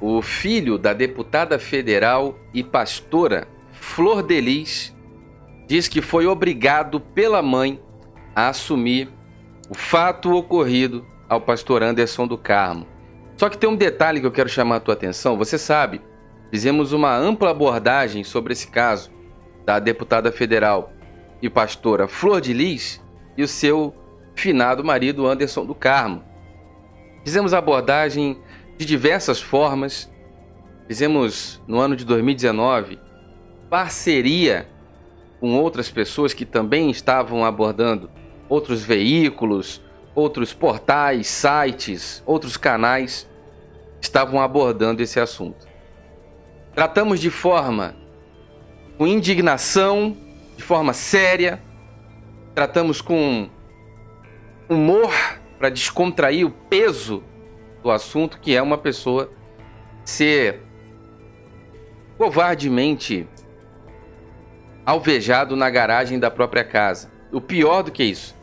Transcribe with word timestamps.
o 0.00 0.20
filho 0.20 0.78
da 0.78 0.92
deputada 0.92 1.58
federal 1.58 2.38
e 2.52 2.62
pastora 2.62 3.48
Flor 3.72 4.22
Delis 4.22 4.94
diz 5.66 5.88
que 5.88 6.00
foi 6.00 6.26
obrigado 6.26 7.00
pela 7.00 7.42
mãe 7.42 7.80
a 8.34 8.48
assumir 8.48 9.08
o 9.68 9.74
fato 9.74 10.32
ocorrido 10.32 11.04
ao 11.28 11.40
pastor 11.40 11.82
Anderson 11.82 12.26
do 12.26 12.38
Carmo. 12.38 12.86
Só 13.36 13.48
que 13.48 13.58
tem 13.58 13.68
um 13.68 13.76
detalhe 13.76 14.20
que 14.20 14.26
eu 14.26 14.32
quero 14.32 14.48
chamar 14.48 14.76
a 14.76 14.80
tua 14.80 14.94
atenção. 14.94 15.36
Você 15.36 15.58
sabe, 15.58 16.00
fizemos 16.50 16.92
uma 16.92 17.14
ampla 17.16 17.50
abordagem 17.50 18.22
sobre 18.24 18.52
esse 18.52 18.68
caso 18.68 19.10
da 19.64 19.78
deputada 19.78 20.30
federal 20.30 20.92
e 21.42 21.50
pastora 21.50 22.06
Flor 22.06 22.40
de 22.40 22.52
Lis 22.52 23.02
e 23.36 23.42
o 23.42 23.48
seu 23.48 23.94
finado 24.34 24.84
marido 24.84 25.26
Anderson 25.26 25.66
do 25.66 25.74
Carmo. 25.74 26.22
Fizemos 27.24 27.52
abordagem 27.52 28.38
de 28.76 28.84
diversas 28.84 29.40
formas. 29.40 30.10
Fizemos 30.86 31.60
no 31.66 31.78
ano 31.78 31.96
de 31.96 32.04
2019 32.04 32.98
parceria 33.68 34.68
com 35.40 35.54
outras 35.58 35.90
pessoas 35.90 36.32
que 36.32 36.44
também 36.44 36.90
estavam 36.90 37.44
abordando 37.44 38.08
outros 38.48 38.82
veículos, 38.82 39.82
outros 40.14 40.52
portais, 40.52 41.26
sites, 41.26 42.22
outros 42.24 42.56
canais 42.56 43.28
estavam 44.00 44.40
abordando 44.40 45.02
esse 45.02 45.18
assunto. 45.18 45.66
Tratamos 46.74 47.20
de 47.20 47.30
forma 47.30 47.96
com 48.96 49.06
indignação, 49.06 50.16
de 50.56 50.62
forma 50.62 50.92
séria, 50.92 51.62
tratamos 52.54 53.00
com 53.00 53.50
humor 54.68 55.12
para 55.58 55.68
descontrair 55.68 56.46
o 56.46 56.50
peso 56.50 57.22
do 57.86 57.90
assunto, 57.92 58.40
que 58.40 58.54
é 58.56 58.60
uma 58.60 58.76
pessoa 58.76 59.30
ser 60.04 60.60
covardemente 62.18 63.28
alvejado 64.84 65.54
na 65.54 65.70
garagem 65.70 66.18
da 66.18 66.28
própria 66.28 66.64
casa. 66.64 67.10
O 67.32 67.40
pior 67.40 67.82
do 67.82 67.92
que 67.92 68.02
isso 68.02 68.34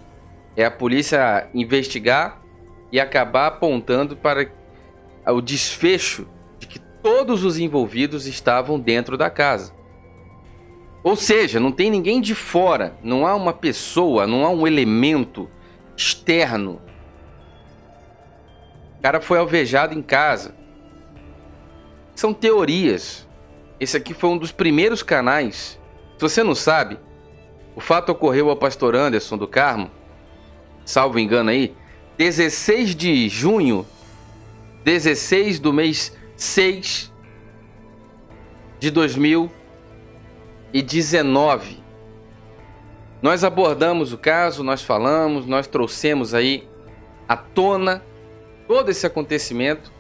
é 0.56 0.64
a 0.64 0.72
polícia 0.72 1.50
investigar 1.54 2.42
e 2.90 3.02
acabar 3.02 3.48
apontando 3.48 4.16
para 4.16 4.50
o 5.28 5.42
desfecho 5.42 6.26
de 6.58 6.68
que 6.68 6.80
todos 6.80 7.44
os 7.44 7.60
envolvidos 7.60 8.26
estavam 8.28 8.80
dentro 8.80 9.18
da 9.18 9.30
casa. 9.30 9.74
Ou 11.04 11.18
seja, 11.18 11.60
não 11.60 11.72
tem 11.72 11.92
ninguém 11.92 12.22
de 12.22 12.34
fora, 12.34 12.98
não 13.04 13.28
há 13.28 13.36
uma 13.36 13.52
pessoa, 13.52 14.26
não 14.26 14.46
há 14.46 14.50
um 14.50 14.66
elemento 14.66 15.50
externo. 15.98 16.82
Cara 19.04 19.20
foi 19.20 19.38
alvejado 19.38 19.94
em 19.94 20.02
casa. 20.02 20.56
São 22.16 22.34
teorias. 22.34 23.28
Esse 23.78 23.98
aqui 23.98 24.14
foi 24.14 24.30
um 24.30 24.38
dos 24.38 24.54
primeiros 24.54 25.04
canais. 25.04 25.78
Se 26.18 26.22
você 26.22 26.42
não 26.42 26.56
sabe, 26.56 26.98
o 27.76 27.82
fato 27.82 28.14
ocorreu 28.14 28.50
ao 28.50 28.56
pastor 28.56 28.96
Anderson 28.96 29.38
do 29.38 29.46
Carmo, 29.46 29.92
salvo 30.86 31.20
engano 31.20 31.50
aí, 31.50 31.76
16 32.18 32.96
de 32.96 33.28
junho, 33.28 33.86
16 34.86 35.60
do 35.60 35.74
mês 35.74 36.16
6 36.38 37.12
de 38.80 38.90
2019. 38.90 41.84
Nós 43.22 43.44
abordamos 43.44 44.14
o 44.14 44.18
caso, 44.18 44.64
nós 44.64 44.82
falamos, 44.82 45.46
nós 45.46 45.68
trouxemos 45.68 46.34
aí 46.34 46.66
à 47.28 47.36
tona 47.36 48.02
todo 48.74 48.90
esse 48.90 49.06
acontecimento 49.06 49.92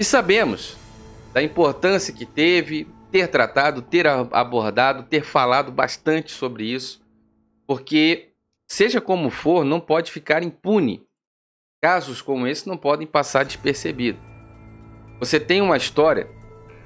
e 0.00 0.04
sabemos 0.04 0.78
da 1.34 1.42
importância 1.42 2.14
que 2.14 2.24
teve 2.24 2.88
ter 3.10 3.28
tratado, 3.28 3.82
ter 3.82 4.06
abordado, 4.06 5.02
ter 5.02 5.22
falado 5.22 5.70
bastante 5.70 6.32
sobre 6.32 6.64
isso, 6.64 7.02
porque 7.66 8.30
seja 8.66 9.02
como 9.02 9.28
for, 9.28 9.66
não 9.66 9.78
pode 9.78 10.10
ficar 10.10 10.42
impune. 10.42 11.04
Casos 11.82 12.22
como 12.22 12.46
esse 12.46 12.66
não 12.66 12.78
podem 12.78 13.06
passar 13.06 13.44
despercebido. 13.44 14.18
Você 15.20 15.38
tem 15.38 15.60
uma 15.60 15.76
história 15.76 16.26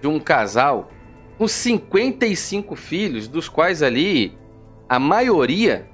de 0.01 0.09
um 0.09 0.19
casal 0.19 0.91
com 1.39 1.47
55 1.47 2.75
filhos, 2.75 3.29
dos 3.29 3.49
quais 3.49 3.85
ali 3.85 4.37
a 4.89 4.99
maioria, 4.99 5.89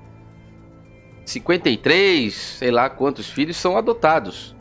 53, 1.26 2.32
sei 2.32 2.70
lá 2.70 2.88
quantos 2.88 3.28
filhos, 3.28 3.58
são 3.58 3.76
adotados. 3.76 4.56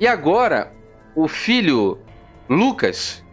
E 0.00 0.06
agora, 0.06 0.72
o 1.14 1.26
filho 1.26 1.98
Lucas, 2.48 3.24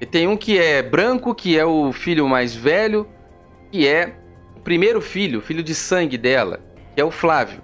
e 0.00 0.06
tem 0.06 0.26
um 0.26 0.36
que 0.36 0.58
é 0.58 0.82
branco, 0.82 1.34
que 1.34 1.58
é 1.58 1.64
o 1.64 1.92
filho 1.92 2.28
mais 2.28 2.54
velho, 2.54 3.06
que 3.70 3.86
é 3.86 4.16
o 4.56 4.60
primeiro 4.60 5.00
filho, 5.00 5.40
filho 5.40 5.62
de 5.62 5.74
sangue 5.74 6.18
dela, 6.18 6.60
que 6.94 7.00
é 7.00 7.04
o 7.04 7.10
Flávio. 7.10 7.62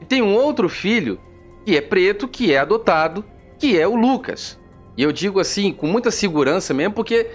E 0.00 0.04
tem 0.04 0.22
um 0.22 0.34
outro 0.34 0.68
filho, 0.68 1.20
que 1.64 1.76
é 1.76 1.80
preto, 1.80 2.28
que 2.28 2.52
é 2.52 2.58
adotado, 2.58 3.24
que 3.58 3.78
é 3.78 3.88
o 3.88 3.96
Lucas. 3.96 4.58
E 4.96 5.02
eu 5.02 5.10
digo 5.10 5.40
assim, 5.40 5.72
com 5.72 5.86
muita 5.86 6.10
segurança 6.10 6.72
mesmo, 6.72 6.94
porque 6.94 7.30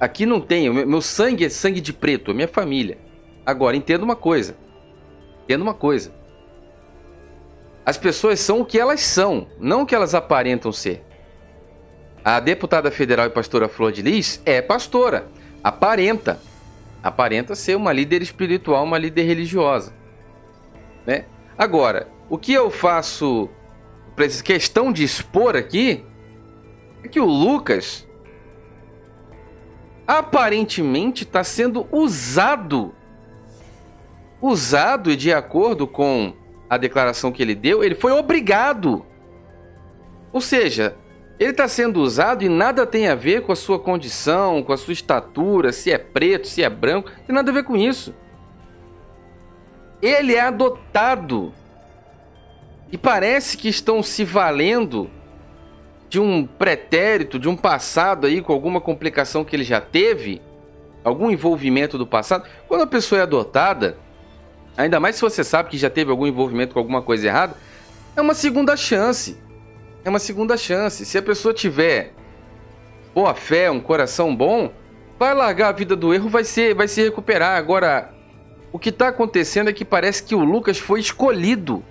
aqui 0.00 0.24
não 0.24 0.40
tem, 0.40 0.70
meu 0.70 1.02
sangue 1.02 1.44
é 1.44 1.48
sangue 1.48 1.80
de 1.80 1.92
preto, 1.92 2.30
é 2.30 2.34
minha 2.34 2.48
família. 2.48 2.98
Agora, 3.44 3.76
entenda 3.76 4.04
uma 4.04 4.16
coisa. 4.16 4.56
Entenda 5.44 5.62
uma 5.62 5.74
coisa. 5.74 6.14
As 7.88 7.96
pessoas 7.96 8.38
são 8.38 8.60
o 8.60 8.66
que 8.66 8.78
elas 8.78 9.00
são, 9.00 9.46
não 9.58 9.80
o 9.80 9.86
que 9.86 9.94
elas 9.94 10.14
aparentam 10.14 10.70
ser. 10.70 11.02
A 12.22 12.38
deputada 12.38 12.90
federal 12.90 13.24
e 13.24 13.30
pastora 13.30 13.66
Flor 13.66 13.90
de 13.92 14.02
Lis 14.02 14.42
é 14.44 14.60
pastora, 14.60 15.26
aparenta. 15.64 16.38
Aparenta 17.02 17.54
ser 17.54 17.78
uma 17.78 17.90
líder 17.90 18.20
espiritual, 18.20 18.84
uma 18.84 18.98
líder 18.98 19.22
religiosa. 19.22 19.94
Né? 21.06 21.24
Agora, 21.56 22.08
o 22.28 22.36
que 22.36 22.52
eu 22.52 22.70
faço 22.70 23.48
questão 24.44 24.92
de 24.92 25.02
expor 25.02 25.56
aqui 25.56 26.04
é 27.02 27.08
que 27.08 27.18
o 27.20 27.24
Lucas 27.24 28.06
aparentemente 30.06 31.24
está 31.24 31.42
sendo 31.42 31.88
usado 31.90 32.94
usado 34.42 35.10
e 35.10 35.16
de 35.16 35.32
acordo 35.32 35.86
com 35.86 36.34
a 36.68 36.76
declaração 36.76 37.32
que 37.32 37.42
ele 37.42 37.54
deu, 37.54 37.82
ele 37.82 37.94
foi 37.94 38.12
obrigado. 38.12 39.04
Ou 40.32 40.40
seja, 40.40 40.96
ele 41.38 41.50
está 41.50 41.68
sendo 41.68 42.00
usado 42.00 42.44
e 42.44 42.48
nada 42.48 42.86
tem 42.86 43.08
a 43.08 43.14
ver 43.14 43.42
com 43.42 43.52
a 43.52 43.56
sua 43.56 43.78
condição, 43.78 44.62
com 44.62 44.72
a 44.72 44.76
sua 44.76 44.92
estatura, 44.92 45.72
se 45.72 45.90
é 45.90 45.98
preto, 45.98 46.48
se 46.48 46.62
é 46.62 46.68
branco, 46.68 47.10
tem 47.26 47.34
nada 47.34 47.50
a 47.50 47.54
ver 47.54 47.62
com 47.62 47.76
isso. 47.76 48.14
Ele 50.02 50.34
é 50.34 50.40
adotado. 50.40 51.52
E 52.90 52.98
parece 52.98 53.56
que 53.56 53.68
estão 53.68 54.02
se 54.02 54.24
valendo 54.24 55.10
de 56.08 56.18
um 56.18 56.46
pretérito, 56.46 57.38
de 57.38 57.48
um 57.48 57.56
passado 57.56 58.26
aí 58.26 58.40
com 58.40 58.52
alguma 58.52 58.80
complicação 58.80 59.44
que 59.44 59.54
ele 59.54 59.64
já 59.64 59.80
teve, 59.80 60.40
algum 61.04 61.30
envolvimento 61.30 61.98
do 61.98 62.06
passado. 62.06 62.48
Quando 62.66 62.82
a 62.82 62.86
pessoa 62.86 63.20
é 63.20 63.22
adotada, 63.22 63.98
Ainda 64.78 65.00
mais 65.00 65.16
se 65.16 65.22
você 65.22 65.42
sabe 65.42 65.70
que 65.70 65.76
já 65.76 65.90
teve 65.90 66.12
algum 66.12 66.24
envolvimento 66.24 66.72
com 66.72 66.78
alguma 66.78 67.02
coisa 67.02 67.26
errada, 67.26 67.56
é 68.14 68.20
uma 68.20 68.32
segunda 68.32 68.76
chance. 68.76 69.36
É 70.04 70.08
uma 70.08 70.20
segunda 70.20 70.56
chance. 70.56 71.04
Se 71.04 71.18
a 71.18 71.22
pessoa 71.22 71.52
tiver 71.52 72.14
boa 73.12 73.34
fé, 73.34 73.68
um 73.68 73.80
coração 73.80 74.34
bom, 74.34 74.72
vai 75.18 75.34
largar 75.34 75.70
a 75.70 75.72
vida 75.72 75.96
do 75.96 76.14
erro, 76.14 76.28
vai 76.28 76.44
ser, 76.44 76.76
vai 76.76 76.86
se 76.86 77.02
recuperar. 77.02 77.58
Agora, 77.58 78.14
o 78.70 78.78
que 78.78 78.90
está 78.90 79.08
acontecendo 79.08 79.68
é 79.68 79.72
que 79.72 79.84
parece 79.84 80.22
que 80.22 80.36
o 80.36 80.44
Lucas 80.44 80.78
foi 80.78 81.00
escolhido. 81.00 81.84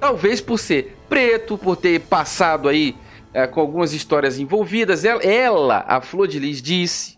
Talvez 0.00 0.40
por 0.40 0.58
ser 0.58 0.96
preto, 1.08 1.56
por 1.56 1.76
ter 1.76 2.00
passado 2.00 2.68
aí 2.68 2.96
é, 3.32 3.46
com 3.46 3.60
algumas 3.60 3.92
histórias 3.92 4.36
envolvidas. 4.36 5.04
Ela, 5.04 5.22
ela, 5.22 5.84
a 5.86 6.00
Flor 6.00 6.26
de 6.26 6.40
Lis, 6.40 6.60
disse 6.60 7.16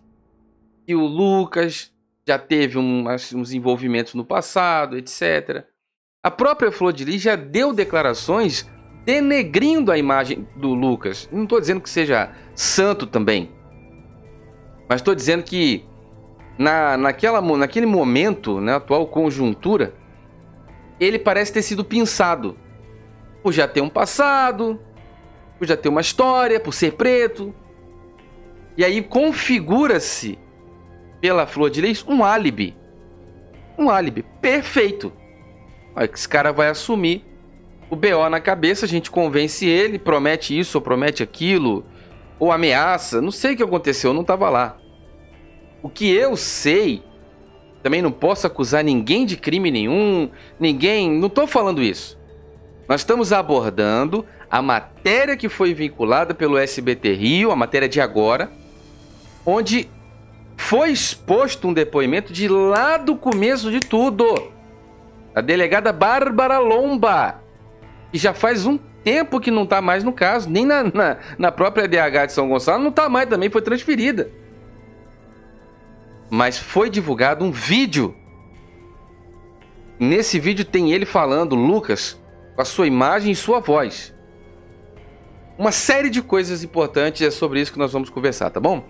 que 0.86 0.94
o 0.94 1.06
Lucas 1.06 1.95
já 2.26 2.38
teve 2.38 2.76
um, 2.76 3.04
uns 3.08 3.52
envolvimentos 3.52 4.14
no 4.14 4.24
passado, 4.24 4.98
etc. 4.98 5.64
A 6.22 6.30
própria 6.30 6.72
Flor 6.72 6.92
de 6.92 7.04
Lis 7.04 7.22
já 7.22 7.36
deu 7.36 7.72
declarações 7.72 8.68
denegrindo 9.04 9.92
a 9.92 9.98
imagem 9.98 10.46
do 10.56 10.74
Lucas. 10.74 11.28
Não 11.30 11.44
estou 11.44 11.60
dizendo 11.60 11.80
que 11.80 11.88
seja 11.88 12.32
santo 12.54 13.06
também, 13.06 13.52
mas 14.88 15.00
estou 15.00 15.14
dizendo 15.14 15.44
que 15.44 15.84
na, 16.58 16.96
naquela, 16.96 17.40
naquele 17.40 17.86
momento, 17.86 18.60
na 18.60 18.76
atual 18.76 19.06
conjuntura, 19.06 19.94
ele 20.98 21.18
parece 21.18 21.52
ter 21.52 21.62
sido 21.62 21.84
pensado 21.84 22.58
por 23.42 23.52
já 23.52 23.68
ter 23.68 23.80
um 23.80 23.88
passado, 23.88 24.80
por 25.58 25.68
já 25.68 25.76
ter 25.76 25.88
uma 25.88 26.00
história, 26.00 26.58
por 26.58 26.74
ser 26.74 26.94
preto. 26.94 27.54
E 28.76 28.84
aí 28.84 29.00
configura-se 29.00 30.38
pela 31.20 31.46
Flor 31.46 31.70
de 31.70 31.80
Lis 31.80 32.04
um 32.06 32.24
álibi. 32.24 32.76
Um 33.78 33.90
álibi 33.90 34.24
perfeito. 34.40 35.12
Olha, 35.94 36.10
esse 36.12 36.28
cara 36.28 36.52
vai 36.52 36.68
assumir 36.68 37.24
o 37.88 37.96
BO 37.96 38.28
na 38.28 38.40
cabeça, 38.40 38.84
a 38.84 38.88
gente 38.88 39.10
convence 39.10 39.66
ele, 39.66 39.98
promete 39.98 40.58
isso 40.58 40.78
ou 40.78 40.82
promete 40.82 41.22
aquilo, 41.22 41.84
ou 42.38 42.50
ameaça. 42.50 43.20
Não 43.20 43.30
sei 43.30 43.54
o 43.54 43.56
que 43.56 43.62
aconteceu, 43.62 44.10
eu 44.10 44.14
não 44.14 44.22
estava 44.22 44.50
lá. 44.50 44.76
O 45.82 45.88
que 45.88 46.10
eu 46.10 46.36
sei, 46.36 47.02
também 47.82 48.02
não 48.02 48.10
posso 48.10 48.46
acusar 48.46 48.82
ninguém 48.82 49.24
de 49.24 49.36
crime 49.36 49.70
nenhum, 49.70 50.28
ninguém. 50.58 51.10
Não 51.10 51.28
estou 51.28 51.46
falando 51.46 51.82
isso. 51.82 52.18
Nós 52.88 53.00
estamos 53.00 53.32
abordando 53.32 54.24
a 54.50 54.60
matéria 54.60 55.36
que 55.36 55.48
foi 55.48 55.74
vinculada 55.74 56.34
pelo 56.34 56.58
SBT 56.58 57.12
Rio, 57.14 57.50
a 57.50 57.56
matéria 57.56 57.88
de 57.88 58.00
agora, 58.00 58.50
onde 59.44 59.88
foi 60.56 60.90
exposto 60.90 61.68
um 61.68 61.72
depoimento 61.72 62.32
de 62.32 62.48
lá 62.48 62.96
do 62.96 63.16
começo 63.16 63.70
de 63.70 63.80
tudo. 63.80 64.52
A 65.34 65.40
delegada 65.40 65.92
Bárbara 65.92 66.58
Lomba, 66.58 67.42
que 68.10 68.18
já 68.18 68.32
faz 68.32 68.64
um 68.64 68.78
tempo 69.04 69.38
que 69.38 69.50
não 69.50 69.64
está 69.64 69.80
mais 69.82 70.02
no 70.02 70.12
caso, 70.12 70.48
nem 70.48 70.64
na, 70.64 70.82
na, 70.82 71.18
na, 71.38 71.52
própria 71.52 71.86
DH 71.86 72.26
de 72.26 72.32
São 72.32 72.48
Gonçalo, 72.48 72.82
não 72.82 72.90
está 72.90 73.08
mais 73.08 73.28
também, 73.28 73.50
foi 73.50 73.62
transferida. 73.62 74.30
Mas 76.30 76.58
foi 76.58 76.90
divulgado 76.90 77.44
um 77.44 77.52
vídeo. 77.52 78.16
Nesse 80.00 80.40
vídeo 80.40 80.64
tem 80.64 80.90
ele 80.90 81.06
falando, 81.06 81.54
Lucas, 81.54 82.20
com 82.56 82.62
a 82.62 82.64
sua 82.64 82.86
imagem 82.86 83.30
e 83.30 83.36
sua 83.36 83.60
voz. 83.60 84.12
Uma 85.58 85.72
série 85.72 86.10
de 86.10 86.20
coisas 86.20 86.62
importantes 86.64 87.22
é 87.22 87.30
sobre 87.30 87.60
isso 87.60 87.72
que 87.72 87.78
nós 87.78 87.92
vamos 87.92 88.10
conversar, 88.10 88.50
tá 88.50 88.60
bom? 88.60 88.84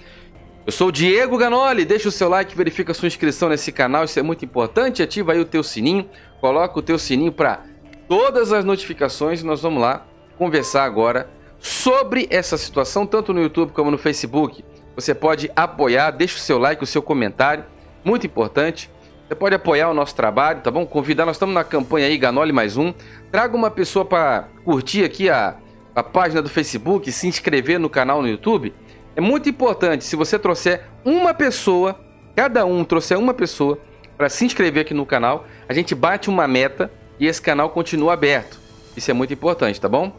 Eu 0.66 0.72
sou 0.72 0.88
o 0.88 0.92
Diego 0.92 1.38
Ganoli, 1.38 1.84
deixa 1.84 2.08
o 2.08 2.12
seu 2.12 2.28
like, 2.28 2.56
verifica 2.56 2.90
a 2.90 2.94
sua 2.94 3.06
inscrição 3.06 3.48
nesse 3.48 3.70
canal, 3.70 4.02
isso 4.02 4.18
é 4.18 4.22
muito 4.22 4.44
importante, 4.44 5.00
ativa 5.00 5.30
aí 5.30 5.38
o 5.38 5.44
teu 5.44 5.62
sininho, 5.62 6.10
coloca 6.40 6.76
o 6.76 6.82
teu 6.82 6.98
sininho 6.98 7.30
para 7.30 7.60
todas 8.08 8.52
as 8.52 8.64
notificações 8.64 9.42
e 9.42 9.46
nós 9.46 9.62
vamos 9.62 9.80
lá 9.80 10.04
conversar 10.36 10.82
agora 10.82 11.30
sobre 11.60 12.26
essa 12.32 12.58
situação, 12.58 13.06
tanto 13.06 13.32
no 13.32 13.40
YouTube 13.40 13.70
como 13.70 13.92
no 13.92 13.96
Facebook. 13.96 14.64
Você 14.96 15.14
pode 15.14 15.48
apoiar, 15.54 16.10
deixa 16.10 16.36
o 16.36 16.40
seu 16.40 16.58
like, 16.58 16.82
o 16.82 16.86
seu 16.86 17.00
comentário, 17.00 17.64
muito 18.04 18.26
importante. 18.26 18.90
Você 19.28 19.36
pode 19.36 19.54
apoiar 19.54 19.88
o 19.88 19.94
nosso 19.94 20.16
trabalho, 20.16 20.62
tá 20.62 20.70
bom? 20.72 20.84
Convidar, 20.84 21.26
nós 21.26 21.36
estamos 21.36 21.54
na 21.54 21.62
campanha 21.62 22.08
aí, 22.08 22.18
Ganoli 22.18 22.52
mais 22.52 22.76
um. 22.76 22.92
Traga 23.30 23.56
uma 23.56 23.70
pessoa 23.70 24.04
para 24.04 24.48
curtir 24.64 25.04
aqui 25.04 25.30
a, 25.30 25.54
a 25.94 26.02
página 26.02 26.42
do 26.42 26.48
Facebook, 26.48 27.12
se 27.12 27.28
inscrever 27.28 27.78
no 27.78 27.88
canal 27.88 28.20
no 28.20 28.26
YouTube 28.26 28.74
é 29.16 29.20
muito 29.20 29.48
importante, 29.48 30.04
se 30.04 30.14
você 30.14 30.38
trouxer 30.38 30.84
uma 31.02 31.32
pessoa, 31.32 31.98
cada 32.36 32.66
um 32.66 32.84
trouxer 32.84 33.18
uma 33.18 33.32
pessoa 33.32 33.80
para 34.14 34.28
se 34.28 34.44
inscrever 34.44 34.82
aqui 34.82 34.92
no 34.92 35.06
canal, 35.06 35.46
a 35.66 35.72
gente 35.72 35.94
bate 35.94 36.28
uma 36.28 36.46
meta 36.46 36.92
e 37.18 37.26
esse 37.26 37.40
canal 37.40 37.70
continua 37.70 38.12
aberto. 38.12 38.60
Isso 38.94 39.10
é 39.10 39.14
muito 39.14 39.32
importante, 39.32 39.80
tá 39.80 39.88
bom? 39.88 40.14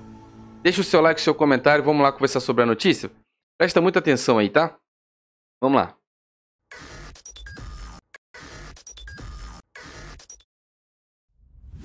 Deixa 0.63 0.81
o 0.81 0.83
seu 0.83 0.99
like, 0.99 1.21
o 1.21 1.23
seu 1.23 1.35
comentário, 1.35 1.83
vamos 1.83 2.01
lá 2.01 2.11
conversar 2.11 2.39
sobre 2.39 2.63
a 2.63 2.65
notícia? 2.65 3.11
Presta 3.55 3.79
muita 3.79 3.99
atenção 3.99 4.39
aí, 4.39 4.49
tá? 4.49 4.75
Vamos 5.61 5.79
lá. 5.79 5.93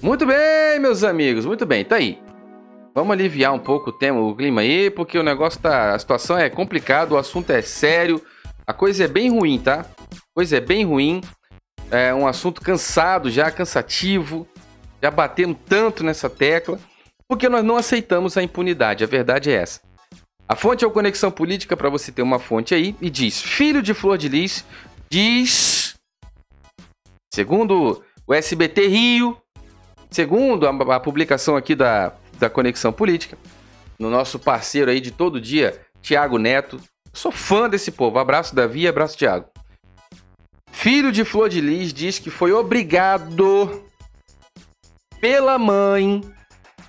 Muito 0.01 0.27
bem, 0.27 0.81
meus 0.81 1.05
amigos, 1.05 1.45
muito 1.45 1.67
bem, 1.67 1.85
tá 1.85 1.97
aí. 1.97 2.32
Vamos 2.95 3.13
aliviar 3.13 3.55
um 3.55 3.59
pouco 3.59 3.89
o 3.89 3.93
tema, 3.93 4.21
o 4.21 4.37
clima 4.37 4.61
aí, 4.61 4.91
porque 4.91 5.19
o 5.19 5.23
negócio 5.23 5.59
tá. 5.61 5.95
A 5.95 5.99
situação 5.99 6.37
é 6.37 6.51
complicada, 6.51 7.15
o 7.15 7.17
assunto 7.17 7.51
é 7.51 7.63
sério, 7.63 8.23
a 8.67 8.75
coisa 8.75 9.05
é 9.05 9.09
bem 9.09 9.31
ruim, 9.31 9.59
tá? 9.59 9.87
A 10.13 10.35
coisa 10.35 10.59
é 10.59 10.61
bem 10.61 10.85
ruim. 10.85 11.23
É 11.91 12.13
um 12.13 12.27
assunto 12.27 12.61
cansado 12.61 13.31
já, 13.31 13.51
cansativo. 13.51 14.47
Já 15.03 15.11
batendo 15.11 15.55
tanto 15.55 16.05
nessa 16.05 16.31
tecla, 16.31 16.79
porque 17.27 17.49
nós 17.49 17.65
não 17.65 17.77
aceitamos 17.77 18.37
a 18.37 18.43
impunidade. 18.43 19.03
A 19.03 19.07
verdade 19.07 19.51
é 19.51 19.55
essa. 19.55 19.81
A 20.47 20.55
fonte 20.55 20.85
é 20.85 20.87
o 20.87 20.93
Conexão 20.93 21.31
Política, 21.31 21.77
para 21.77 21.89
você 21.89 22.13
ter 22.13 22.23
uma 22.23 22.39
fonte 22.39 22.75
aí, 22.75 22.95
e 23.01 23.09
diz: 23.09 23.41
Filho 23.41 23.83
de 23.83 23.95
Flor 23.95 24.19
de 24.19 24.29
Lis 24.29 24.65
diz. 25.11 25.95
Segundo 27.35 28.05
o 28.27 28.35
SBT 28.35 28.87
Rio, 28.87 29.37
segundo 30.11 30.69
a, 30.69 30.97
a 30.97 31.01
publicação 31.01 31.57
aqui 31.57 31.75
da 31.75 32.13
da 32.43 32.51
Conexão 32.51 32.93
Política, 32.93 33.39
no 33.97 34.11
nosso 34.11 34.37
parceiro 34.37 34.91
aí 34.91 35.01
de 35.01 35.13
todo 35.13 35.41
dia, 35.41 35.81
Tiago 36.03 36.39
Neto. 36.39 36.81
Sou 37.13 37.31
fã 37.31 37.71
desse 37.71 37.93
povo. 37.93 38.19
Abraço, 38.19 38.53
Davi, 38.53 38.89
abraço, 38.89 39.17
Tiago. 39.17 39.49
Filho 40.73 41.13
de 41.13 41.25
Flor 41.25 41.49
de 41.49 41.61
Lis 41.61 41.93
diz 41.93 42.19
que 42.19 42.31
foi 42.31 42.53
obrigado 42.53 43.85
pela 45.21 45.57
mãe. 45.57 46.21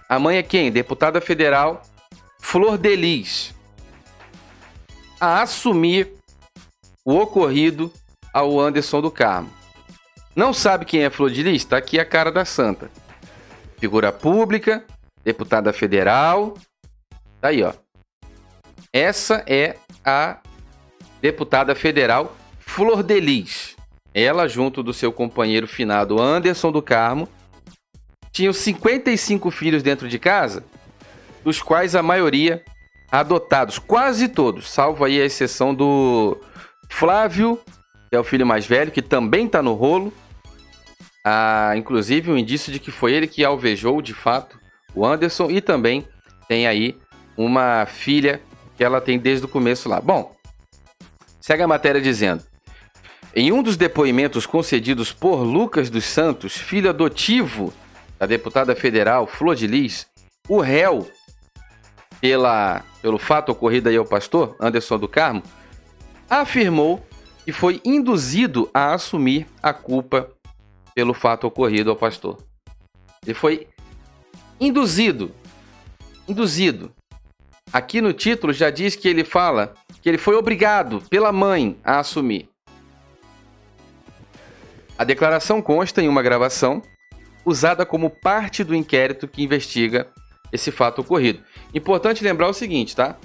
A 0.09 0.17
mãe 0.17 0.37
é 0.37 0.43
quem? 0.43 0.71
Deputada 0.71 1.21
federal 1.21 1.83
Flor 2.39 2.75
de 2.75 2.95
Lis. 2.95 3.53
A 5.19 5.43
assumir 5.43 6.13
o 7.05 7.15
ocorrido 7.15 7.93
ao 8.33 8.59
Anderson 8.59 9.01
do 9.01 9.11
Carmo. 9.11 9.51
Não 10.35 10.51
sabe 10.51 10.83
quem 10.83 11.03
é 11.03 11.11
Flor 11.11 11.29
de 11.29 11.43
Lis? 11.43 11.63
Tá 11.63 11.77
aqui 11.77 11.99
a 11.99 12.05
cara 12.05 12.31
da 12.31 12.43
santa. 12.43 12.89
Figura 13.77 14.11
pública, 14.11 14.83
deputada 15.23 15.71
federal. 15.71 16.55
Tá 17.39 17.49
aí, 17.49 17.63
ó. 17.63 17.73
Essa 18.91 19.43
é 19.47 19.75
a 20.05 20.39
deputada 21.21 21.73
federal 21.73 22.35
Flor 22.59 23.01
Delis. 23.01 23.75
Ela, 24.13 24.47
junto 24.47 24.83
do 24.83 24.93
seu 24.93 25.11
companheiro 25.11 25.67
finado 25.67 26.21
Anderson 26.21 26.71
do 26.71 26.81
Carmo, 26.81 27.27
tinham 28.31 28.53
55 28.53 29.49
filhos 29.51 29.81
dentro 29.81 30.07
de 30.07 30.19
casa, 30.19 30.63
dos 31.43 31.61
quais 31.61 31.95
a 31.95 32.03
maioria 32.03 32.63
adotados, 33.11 33.77
quase 33.77 34.27
todos, 34.27 34.69
salvo 34.71 35.05
aí 35.05 35.21
a 35.21 35.25
exceção 35.25 35.73
do 35.73 36.39
Flávio, 36.89 37.59
que 38.09 38.15
é 38.15 38.19
o 38.19 38.23
filho 38.23 38.45
mais 38.45 38.65
velho, 38.65 38.91
que 38.91 39.03
também 39.03 39.45
está 39.45 39.61
no 39.61 39.73
rolo. 39.73 40.11
Ah, 41.23 41.73
inclusive, 41.75 42.31
um 42.31 42.37
indício 42.37 42.71
de 42.71 42.79
que 42.79 42.91
foi 42.91 43.13
ele 43.13 43.27
que 43.27 43.45
alvejou 43.45 44.01
de 44.01 44.13
fato 44.13 44.59
o 44.95 45.05
Anderson, 45.05 45.49
e 45.49 45.61
também 45.61 46.07
tem 46.47 46.67
aí 46.67 46.97
uma 47.37 47.85
filha 47.85 48.41
que 48.77 48.83
ela 48.83 49.01
tem 49.01 49.19
desde 49.19 49.45
o 49.45 49.49
começo 49.49 49.89
lá. 49.89 49.99
Bom, 49.99 50.35
segue 51.39 51.63
a 51.63 51.67
matéria 51.67 52.01
dizendo: 52.01 52.43
em 53.35 53.51
um 53.51 53.63
dos 53.63 53.75
depoimentos 53.75 54.45
concedidos 54.45 55.11
por 55.11 55.37
Lucas 55.37 55.89
dos 55.89 56.05
Santos, 56.05 56.55
filho 56.55 56.89
adotivo 56.89 57.73
da 58.19 58.25
deputada 58.25 58.75
federal 58.75 59.25
Flor 59.25 59.55
de 59.55 59.67
Lis, 59.67 60.07
o 60.47 60.59
réu 60.59 61.07
pela, 62.21 62.83
pelo 63.01 63.17
fato 63.17 63.51
ocorrido 63.51 63.89
aí 63.89 63.97
ao 63.97 64.05
pastor 64.05 64.55
Anderson 64.59 64.99
do 64.99 65.07
Carmo, 65.07 65.43
afirmou 66.29 67.05
que 67.43 67.51
foi 67.51 67.81
induzido 67.83 68.69
a 68.73 68.93
assumir 68.93 69.45
a 69.61 69.73
culpa 69.73 70.29
pelo 70.95 71.13
fato 71.13 71.47
ocorrido 71.47 71.89
ao 71.89 71.95
pastor. 71.95 72.37
Ele 73.25 73.33
foi 73.33 73.67
Induzido. 74.63 75.35
Induzido. 76.25 76.93
Aqui 77.73 77.99
no 77.99 78.13
título 78.13 78.53
já 78.53 78.69
diz 78.69 78.95
que 78.95 79.09
ele 79.09 79.25
fala 79.25 79.73
que 80.01 80.07
ele 80.07 80.17
foi 80.17 80.37
obrigado 80.37 81.03
pela 81.09 81.33
mãe 81.33 81.77
a 81.83 81.99
assumir. 81.99 82.47
A 84.97 85.03
declaração 85.03 85.61
consta 85.61 86.01
em 86.01 86.07
uma 86.07 86.21
gravação 86.21 86.81
usada 87.45 87.85
como 87.85 88.09
parte 88.09 88.63
do 88.63 88.73
inquérito 88.73 89.27
que 89.27 89.43
investiga 89.43 90.07
esse 90.49 90.71
fato 90.71 91.01
ocorrido. 91.01 91.43
Importante 91.73 92.23
lembrar 92.23 92.47
o 92.47 92.53
seguinte, 92.53 92.95
tá? 92.95 93.17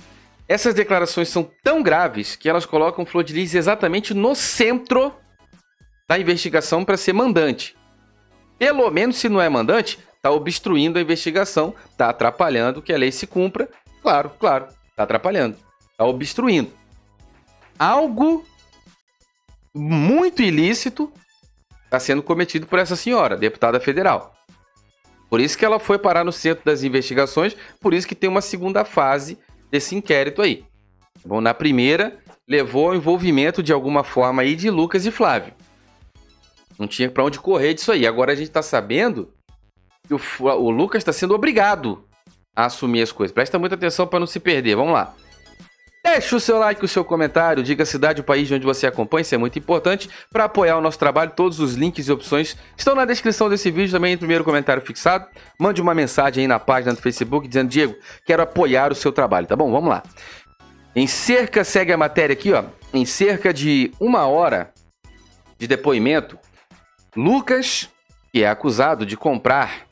Essas 0.48 0.74
declarações 0.74 1.28
são 1.28 1.48
tão 1.62 1.84
graves 1.84 2.34
que 2.34 2.48
elas 2.48 2.66
colocam 2.66 3.06
Flor 3.06 3.22
de 3.22 3.32
Lis 3.32 3.54
exatamente 3.54 4.12
no 4.12 4.34
centro 4.34 5.14
da 6.08 6.18
investigação 6.18 6.84
para 6.84 6.96
ser 6.96 7.12
mandante. 7.12 7.76
Pelo 8.58 8.90
menos 8.90 9.18
se 9.18 9.28
não 9.28 9.40
é 9.40 9.48
mandante, 9.48 10.00
está 10.18 10.30
obstruindo 10.30 10.98
a 10.98 11.02
investigação, 11.02 11.74
está 11.90 12.10
atrapalhando 12.10 12.82
que 12.82 12.92
a 12.92 12.98
lei 12.98 13.10
se 13.10 13.26
cumpra. 13.26 13.68
Claro, 14.02 14.30
claro, 14.38 14.66
está 14.90 15.04
atrapalhando, 15.04 15.56
está 15.90 16.04
obstruindo. 16.04 16.70
Algo 17.78 18.44
muito 19.74 20.42
ilícito 20.42 21.12
está 21.84 21.98
sendo 21.98 22.22
cometido 22.22 22.66
por 22.66 22.78
essa 22.78 22.96
senhora, 22.96 23.36
deputada 23.36 23.80
federal. 23.80 24.34
Por 25.30 25.40
isso 25.40 25.56
que 25.56 25.64
ela 25.64 25.78
foi 25.78 25.98
parar 25.98 26.24
no 26.24 26.32
centro 26.32 26.64
das 26.64 26.82
investigações, 26.82 27.56
por 27.80 27.94
isso 27.94 28.06
que 28.06 28.14
tem 28.14 28.28
uma 28.28 28.40
segunda 28.40 28.84
fase 28.84 29.38
desse 29.70 29.94
inquérito 29.94 30.42
aí. 30.42 30.64
Bom, 31.24 31.40
na 31.40 31.54
primeira, 31.54 32.18
levou 32.46 32.88
ao 32.88 32.96
envolvimento 32.96 33.62
de 33.62 33.72
alguma 33.72 34.02
forma 34.02 34.42
aí 34.42 34.56
de 34.56 34.70
Lucas 34.70 35.04
e 35.04 35.10
Flávio. 35.10 35.52
Não 36.78 36.86
tinha 36.86 37.10
para 37.10 37.24
onde 37.24 37.38
correr 37.38 37.74
disso 37.74 37.92
aí. 37.92 38.06
Agora 38.06 38.32
a 38.32 38.34
gente 38.34 38.48
está 38.48 38.62
sabendo 38.62 39.32
que 40.08 40.14
o, 40.14 40.20
o 40.40 40.70
Lucas 40.70 41.00
está 41.00 41.12
sendo 41.12 41.34
obrigado 41.34 42.04
a 42.56 42.64
assumir 42.64 43.02
as 43.02 43.12
coisas. 43.12 43.32
Presta 43.32 43.58
muita 43.58 43.76
atenção 43.76 44.06
para 44.06 44.18
não 44.18 44.26
se 44.26 44.40
perder. 44.40 44.74
Vamos 44.74 44.94
lá. 44.94 45.14
Deixe 46.02 46.34
o 46.34 46.40
seu 46.40 46.58
like, 46.58 46.82
o 46.82 46.88
seu 46.88 47.04
comentário, 47.04 47.62
diga 47.62 47.82
a 47.82 47.86
cidade, 47.86 48.20
o 48.20 48.24
país 48.24 48.48
de 48.48 48.54
onde 48.54 48.64
você 48.64 48.86
acompanha, 48.86 49.22
isso 49.22 49.34
é 49.34 49.38
muito 49.38 49.58
importante 49.58 50.08
para 50.32 50.44
apoiar 50.44 50.78
o 50.78 50.80
nosso 50.80 50.98
trabalho. 50.98 51.32
Todos 51.36 51.60
os 51.60 51.74
links 51.74 52.08
e 52.08 52.12
opções 52.12 52.56
estão 52.76 52.94
na 52.94 53.04
descrição 53.04 53.50
desse 53.50 53.70
vídeo, 53.70 53.92
também 53.92 54.12
no 54.14 54.18
primeiro 54.18 54.42
comentário 54.42 54.82
fixado. 54.82 55.26
Mande 55.58 55.82
uma 55.82 55.94
mensagem 55.94 56.42
aí 56.42 56.48
na 56.48 56.58
página 56.58 56.94
do 56.94 57.02
Facebook 57.02 57.46
dizendo: 57.46 57.68
Diego, 57.68 57.94
quero 58.24 58.42
apoiar 58.42 58.90
o 58.90 58.94
seu 58.94 59.12
trabalho, 59.12 59.46
tá 59.46 59.54
bom? 59.54 59.70
Vamos 59.70 59.90
lá. 59.90 60.02
Em 60.96 61.06
cerca, 61.06 61.62
segue 61.62 61.92
a 61.92 61.96
matéria 61.96 62.32
aqui, 62.32 62.52
ó. 62.52 62.64
Em 62.94 63.04
cerca 63.04 63.52
de 63.52 63.92
uma 64.00 64.26
hora 64.26 64.72
de 65.58 65.66
depoimento, 65.66 66.38
Lucas, 67.14 67.90
que 68.32 68.42
é 68.42 68.48
acusado 68.48 69.04
de 69.04 69.16
comprar, 69.16 69.87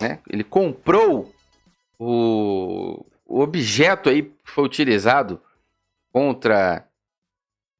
né? 0.00 0.20
Ele 0.28 0.44
comprou 0.44 1.32
o, 1.98 3.04
o 3.26 3.40
objeto 3.40 4.08
aí 4.08 4.22
que 4.22 4.50
foi 4.50 4.64
utilizado 4.64 5.40
contra 6.12 6.84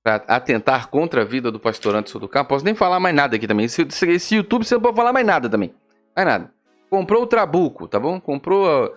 para 0.03 0.17
atentar 0.29 0.89
contra 0.89 1.23
a 1.23 1.25
vida 1.25 1.51
do 1.51 1.61
pastor 1.61 1.95
Anderson 1.95 2.19
do 2.19 2.29
Campo. 2.29 2.51
Posso 2.51 2.65
nem 2.65 2.75
falar 2.75 2.99
mais 2.99 3.15
nada 3.15 3.37
aqui 3.37 3.47
também. 3.47 3.67
Esse, 3.67 3.87
esse 4.07 4.37
YouTube 4.37 4.65
você 4.65 4.75
não 4.75 4.81
pode 4.81 4.97
falar 4.97 5.13
mais 5.13 5.27
nada 5.27 5.51
também. 5.51 5.75
Mais 6.17 6.27
nada. 6.27 6.53
Comprou 6.89 7.25
o 7.25 7.27
trabuco, 7.27 7.87
tá 7.87 8.01
bom? 8.01 8.21
Comprou 8.21 8.95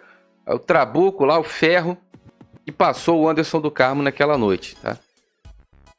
o 0.48 0.60
trabuco 0.60 1.26
lá, 1.26 1.38
o 1.38 1.44
ferro, 1.44 1.98
e 2.66 2.72
passou 2.72 3.22
o 3.22 3.30
Anderson 3.30 3.60
do 3.60 3.70
Carmo 3.70 4.02
naquela 4.02 4.38
noite, 4.38 4.76
tá? 4.78 4.98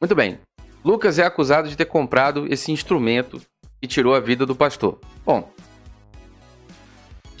Muito 0.01 0.15
bem. 0.15 0.39
Lucas 0.83 1.19
é 1.19 1.25
acusado 1.25 1.69
de 1.69 1.77
ter 1.77 1.85
comprado 1.85 2.51
esse 2.51 2.71
instrumento 2.71 3.41
que 3.79 3.87
tirou 3.87 4.15
a 4.15 4.19
vida 4.19 4.45
do 4.45 4.55
pastor. 4.55 4.99
Bom, 5.25 5.52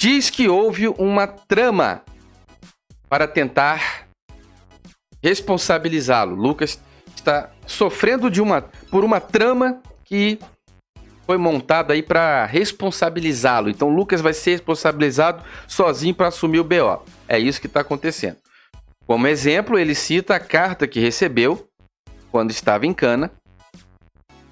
diz 0.03 0.29
que 0.29 0.49
houve 0.49 0.89
uma 0.89 1.25
trama 1.25 2.03
para 3.07 3.25
tentar 3.25 4.09
responsabilizá-lo. 5.23 6.35
Lucas 6.35 6.77
está 7.15 7.49
sofrendo 7.65 8.29
de 8.29 8.41
uma 8.41 8.63
por 8.91 9.05
uma 9.05 9.21
trama 9.21 9.81
que 10.03 10.37
foi 11.25 11.37
montada 11.37 11.93
aí 11.93 12.03
para 12.03 12.43
responsabilizá-lo. 12.45 13.69
Então 13.69 13.87
Lucas 13.87 14.19
vai 14.19 14.33
ser 14.33 14.51
responsabilizado 14.51 15.41
sozinho 15.69 16.13
para 16.13 16.27
assumir 16.27 16.59
o 16.59 16.65
BO. 16.65 17.01
É 17.25 17.39
isso 17.39 17.61
que 17.61 17.67
está 17.67 17.79
acontecendo. 17.79 18.35
Como 19.07 19.25
exemplo, 19.25 19.79
ele 19.79 19.95
cita 19.95 20.35
a 20.35 20.39
carta 20.39 20.85
que 20.85 20.99
recebeu 20.99 21.65
quando 22.29 22.51
estava 22.51 22.85
em 22.85 22.93
Cana, 22.93 23.31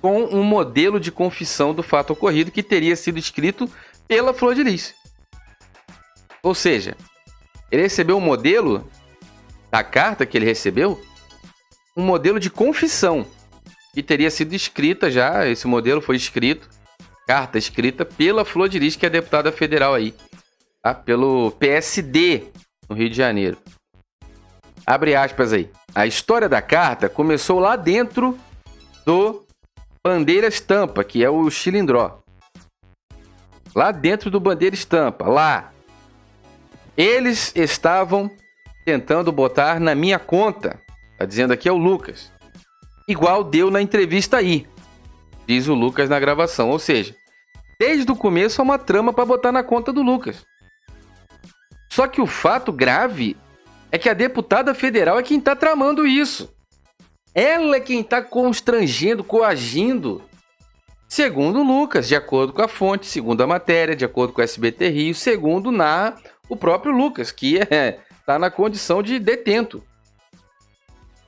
com 0.01 0.23
um 0.23 0.43
modelo 0.45 0.97
de 0.97 1.11
confissão 1.11 1.73
do 1.73 1.83
fato 1.83 2.13
ocorrido 2.13 2.51
que 2.51 2.63
teria 2.63 2.95
sido 2.95 3.19
escrito 3.19 3.69
pela 4.07 4.33
Flor 4.33 4.55
de 4.55 4.63
Lis. 4.63 5.00
Ou 6.43 6.55
seja, 6.55 6.95
ele 7.71 7.83
recebeu 7.83 8.17
um 8.17 8.21
modelo 8.21 8.89
da 9.69 9.83
carta 9.83 10.25
que 10.25 10.37
ele 10.37 10.45
recebeu, 10.45 11.01
um 11.95 12.03
modelo 12.03 12.39
de 12.39 12.49
confissão 12.49 13.25
que 13.93 14.01
teria 14.01 14.29
sido 14.29 14.53
escrita 14.53 15.11
já, 15.11 15.47
esse 15.47 15.67
modelo 15.67 16.01
foi 16.01 16.15
escrito, 16.15 16.69
carta 17.27 17.57
escrita 17.57 18.05
pela 18.05 18.45
Flor 18.45 18.69
de 18.69 18.79
Lis, 18.79 18.95
que 18.95 19.05
é 19.05 19.09
deputada 19.09 19.51
federal 19.51 19.93
aí, 19.93 20.13
tá? 20.81 20.93
pelo 20.93 21.51
PSD 21.51 22.43
no 22.89 22.95
Rio 22.95 23.09
de 23.09 23.15
Janeiro. 23.15 23.57
Abre 24.85 25.15
aspas 25.15 25.53
aí. 25.53 25.69
A 25.93 26.05
história 26.05 26.49
da 26.49 26.61
carta 26.61 27.07
começou 27.07 27.59
lá 27.59 27.75
dentro 27.75 28.37
do 29.05 29.45
Bandeira 30.05 30.47
Estampa, 30.47 31.03
que 31.03 31.23
é 31.23 31.29
o 31.29 31.49
Chilindró. 31.49 32.19
Lá 33.75 33.91
dentro 33.91 34.29
do 34.29 34.39
Bandeira 34.39 34.75
Estampa, 34.75 35.25
lá. 35.29 35.71
Eles 36.97 37.51
estavam 37.55 38.29
tentando 38.85 39.31
botar 39.31 39.79
na 39.79 39.95
minha 39.95 40.19
conta. 40.19 40.79
Tá 41.17 41.25
dizendo 41.25 41.53
aqui 41.53 41.69
é 41.69 41.71
o 41.71 41.77
Lucas. 41.77 42.31
Igual 43.07 43.43
deu 43.43 43.69
na 43.71 43.81
entrevista 43.81 44.37
aí. 44.37 44.67
Diz 45.45 45.67
o 45.67 45.73
Lucas 45.73 46.09
na 46.09 46.19
gravação. 46.19 46.69
Ou 46.69 46.79
seja, 46.79 47.15
desde 47.79 48.11
o 48.11 48.15
começo 48.15 48.61
é 48.61 48.63
uma 48.63 48.77
trama 48.77 49.13
para 49.13 49.25
botar 49.25 49.51
na 49.51 49.63
conta 49.63 49.91
do 49.93 50.01
Lucas. 50.01 50.45
Só 51.91 52.07
que 52.07 52.21
o 52.21 52.27
fato 52.27 52.71
grave 52.71 53.35
é 53.91 53.97
que 53.97 54.09
a 54.09 54.13
deputada 54.13 54.73
federal 54.73 55.19
é 55.19 55.23
quem 55.23 55.37
está 55.37 55.55
tramando 55.55 56.07
isso. 56.07 56.53
Ela 57.33 57.77
é 57.77 57.79
quem 57.79 58.01
está 58.01 58.21
constrangendo, 58.21 59.23
coagindo. 59.23 60.21
Segundo 61.07 61.61
Lucas, 61.61 62.07
de 62.07 62.15
acordo 62.15 62.53
com 62.53 62.61
a 62.61 62.67
fonte, 62.67 63.05
segundo 63.05 63.41
a 63.41 63.47
matéria, 63.47 63.95
de 63.95 64.05
acordo 64.05 64.31
com 64.31 64.39
o 64.39 64.43
SBT 64.43 64.89
Rio, 64.89 65.13
segundo 65.13 65.69
na 65.69 66.15
o 66.51 66.55
próprio 66.57 66.91
Lucas, 66.91 67.31
que 67.31 67.55
está 67.55 67.73
é, 67.73 67.99
tá 68.25 68.37
na 68.37 68.51
condição 68.51 69.01
de 69.01 69.17
detento. 69.17 69.81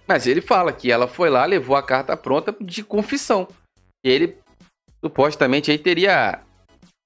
Mas 0.05 0.27
ele 0.27 0.41
fala 0.41 0.73
que 0.73 0.91
ela 0.91 1.07
foi 1.07 1.29
lá, 1.29 1.45
levou 1.45 1.77
a 1.77 1.81
carta 1.81 2.17
pronta 2.17 2.53
de 2.59 2.83
confissão. 2.83 3.47
Ele 4.03 4.37
supostamente 4.99 5.71
aí 5.71 5.77
teria 5.77 6.41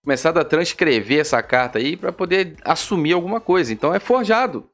começado 0.04 0.40
a 0.40 0.44
transcrever 0.44 1.20
essa 1.20 1.44
carta 1.44 1.78
aí 1.78 1.96
para 1.96 2.12
poder 2.12 2.56
assumir 2.64 3.14
alguma 3.14 3.40
coisa. 3.40 3.72
Então 3.72 3.94
é 3.94 4.00
forjado. 4.00 4.68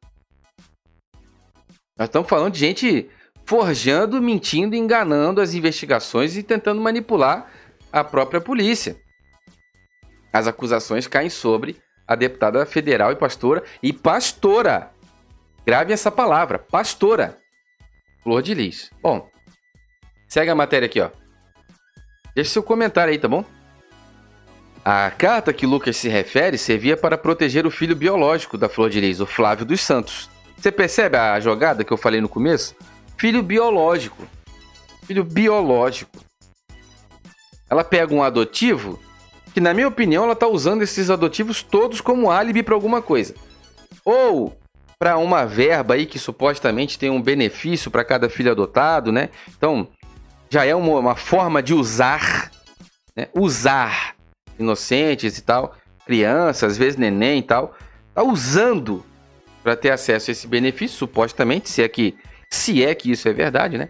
Nós 1.99 2.07
estamos 2.07 2.29
falando 2.29 2.53
de 2.53 2.59
gente 2.59 3.09
forjando, 3.45 4.21
mentindo, 4.21 4.73
enganando 4.73 5.41
as 5.41 5.53
investigações 5.53 6.37
e 6.37 6.43
tentando 6.43 6.79
manipular 6.79 7.51
a 7.91 8.05
própria 8.05 8.39
polícia. 8.39 8.95
As 10.31 10.47
acusações 10.47 11.07
caem 11.07 11.29
sobre 11.29 11.82
a 12.13 12.15
deputada 12.15 12.65
federal 12.65 13.11
e 13.11 13.15
pastora 13.15 13.63
e 13.81 13.91
pastora. 13.91 14.91
Grave 15.65 15.93
essa 15.93 16.11
palavra, 16.11 16.59
pastora. 16.59 17.37
Flor 18.23 18.41
de 18.41 18.53
Lis. 18.53 18.89
Bom, 19.01 19.29
segue 20.27 20.49
a 20.49 20.55
matéria 20.55 20.85
aqui, 20.85 20.99
ó. 20.99 21.09
Deixe 22.35 22.51
seu 22.51 22.63
comentário 22.63 23.11
aí, 23.11 23.19
tá 23.19 23.27
bom? 23.27 23.45
A 24.83 25.11
carta 25.11 25.53
que 25.53 25.65
Lucas 25.65 25.95
se 25.97 26.09
refere 26.09 26.57
servia 26.57 26.97
para 26.97 27.17
proteger 27.17 27.65
o 27.65 27.71
filho 27.71 27.95
biológico 27.95 28.57
da 28.57 28.67
Flor 28.67 28.89
de 28.89 28.99
Lis, 28.99 29.19
o 29.19 29.25
Flávio 29.25 29.65
dos 29.65 29.81
Santos, 29.81 30.29
você 30.63 30.71
percebe 30.71 31.17
a 31.17 31.37
jogada 31.41 31.83
que 31.83 31.91
eu 31.91 31.97
falei 31.97 32.21
no 32.21 32.29
começo? 32.29 32.73
Filho 33.17 33.43
biológico. 33.43 34.25
Filho 35.05 35.25
biológico. 35.25 36.17
Ela 37.69 37.83
pega 37.83 38.13
um 38.13 38.23
adotivo 38.23 38.97
que, 39.53 39.61
na 39.61 39.73
minha 39.73 39.87
opinião, 39.87 40.23
ela 40.23 40.35
tá 40.35 40.47
usando 40.47 40.81
esses 40.81 41.09
adotivos 41.09 41.61
todos 41.61 42.01
como 42.01 42.31
álibi 42.31 42.63
para 42.63 42.73
alguma 42.73 43.01
coisa. 43.01 43.35
Ou 44.03 44.57
para 44.97 45.17
uma 45.17 45.45
verba 45.45 45.93
aí 45.93 46.05
que 46.05 46.17
supostamente 46.17 46.97
tem 46.97 47.09
um 47.09 47.21
benefício 47.21 47.91
para 47.91 48.03
cada 48.03 48.29
filho 48.29 48.51
adotado, 48.51 49.11
né? 49.11 49.29
Então, 49.55 49.87
já 50.49 50.65
é 50.65 50.73
uma, 50.73 50.99
uma 50.99 51.15
forma 51.15 51.61
de 51.61 51.73
usar, 51.73 52.51
né? 53.15 53.27
usar 53.33 54.15
inocentes 54.57 55.37
e 55.37 55.41
tal, 55.41 55.75
crianças, 56.05 56.71
às 56.71 56.77
vezes 56.77 56.97
neném 56.97 57.39
e 57.39 57.43
tal, 57.43 57.75
tá 58.13 58.23
usando 58.23 59.03
para 59.61 59.75
ter 59.75 59.91
acesso 59.91 60.29
a 60.29 60.33
esse 60.33 60.47
benefício, 60.47 60.97
supostamente, 60.97 61.69
se 61.69 61.81
é 61.81 61.87
que 61.87 62.15
se 62.51 62.83
é 62.83 62.93
que 62.93 63.11
isso 63.11 63.27
é 63.27 63.33
verdade, 63.33 63.77
né? 63.77 63.89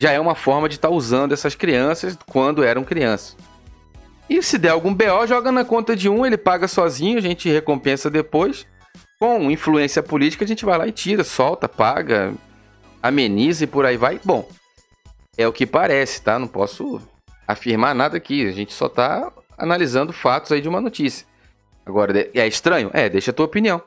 Já 0.00 0.12
é 0.12 0.20
uma 0.20 0.34
forma 0.34 0.68
de 0.68 0.74
estar 0.74 0.88
tá 0.88 0.94
usando 0.94 1.32
essas 1.32 1.54
crianças 1.54 2.18
quando 2.26 2.62
eram 2.62 2.84
crianças. 2.84 3.34
E 4.28 4.42
se 4.42 4.58
der 4.58 4.70
algum 4.70 4.92
BO, 4.92 5.26
joga 5.26 5.52
na 5.52 5.64
conta 5.64 5.94
de 5.94 6.08
um, 6.08 6.26
ele 6.26 6.36
paga 6.36 6.66
sozinho, 6.66 7.18
a 7.18 7.22
gente 7.22 7.48
recompensa 7.48 8.10
depois. 8.10 8.66
Com 9.18 9.50
influência 9.50 10.02
política, 10.02 10.44
a 10.44 10.48
gente 10.48 10.64
vai 10.64 10.76
lá 10.76 10.86
e 10.86 10.92
tira, 10.92 11.24
solta, 11.24 11.68
paga, 11.68 12.34
ameniza 13.02 13.64
e 13.64 13.66
por 13.66 13.86
aí 13.86 13.96
vai. 13.96 14.20
Bom, 14.24 14.48
é 15.38 15.46
o 15.46 15.52
que 15.52 15.66
parece, 15.66 16.22
tá? 16.22 16.38
Não 16.38 16.48
posso 16.48 17.00
afirmar 17.46 17.94
nada 17.94 18.16
aqui. 18.16 18.46
A 18.46 18.52
gente 18.52 18.72
só 18.72 18.88
tá 18.88 19.32
analisando 19.56 20.12
fatos 20.12 20.52
aí 20.52 20.60
de 20.60 20.68
uma 20.68 20.80
notícia. 20.80 21.26
Agora, 21.84 22.28
é 22.34 22.46
estranho? 22.46 22.90
É, 22.92 23.08
deixa 23.08 23.30
a 23.30 23.34
tua 23.34 23.46
opinião. 23.46 23.82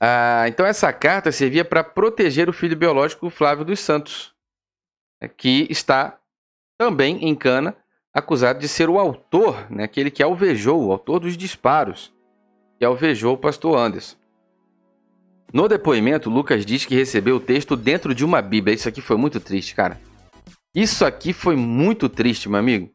Ah, 0.00 0.44
então 0.48 0.66
essa 0.66 0.92
carta 0.92 1.30
servia 1.30 1.64
para 1.64 1.84
proteger 1.84 2.48
o 2.48 2.52
filho 2.52 2.76
biológico 2.76 3.30
Flávio 3.30 3.64
dos 3.64 3.80
Santos, 3.80 4.34
que 5.36 5.66
está 5.70 6.18
também 6.76 7.24
em 7.28 7.34
cana, 7.34 7.76
acusado 8.14 8.60
de 8.60 8.68
ser 8.68 8.88
o 8.88 8.98
autor, 8.98 9.66
né, 9.70 9.84
aquele 9.84 10.10
que 10.10 10.22
alvejou, 10.22 10.84
o 10.84 10.92
autor 10.92 11.20
dos 11.20 11.36
disparos, 11.36 12.12
que 12.78 12.84
alvejou 12.84 13.34
o 13.34 13.38
pastor 13.38 13.76
Anderson. 13.76 14.16
No 15.52 15.68
depoimento, 15.68 16.30
Lucas 16.30 16.64
diz 16.64 16.84
que 16.84 16.94
recebeu 16.94 17.36
o 17.36 17.40
texto 17.40 17.76
dentro 17.76 18.14
de 18.14 18.24
uma 18.24 18.42
Bíblia. 18.42 18.74
Isso 18.74 18.88
aqui 18.88 19.00
foi 19.00 19.16
muito 19.16 19.38
triste, 19.38 19.74
cara. 19.74 20.00
Isso 20.74 21.04
aqui 21.04 21.32
foi 21.32 21.54
muito 21.54 22.08
triste, 22.08 22.48
meu 22.48 22.58
amigo. 22.58 22.90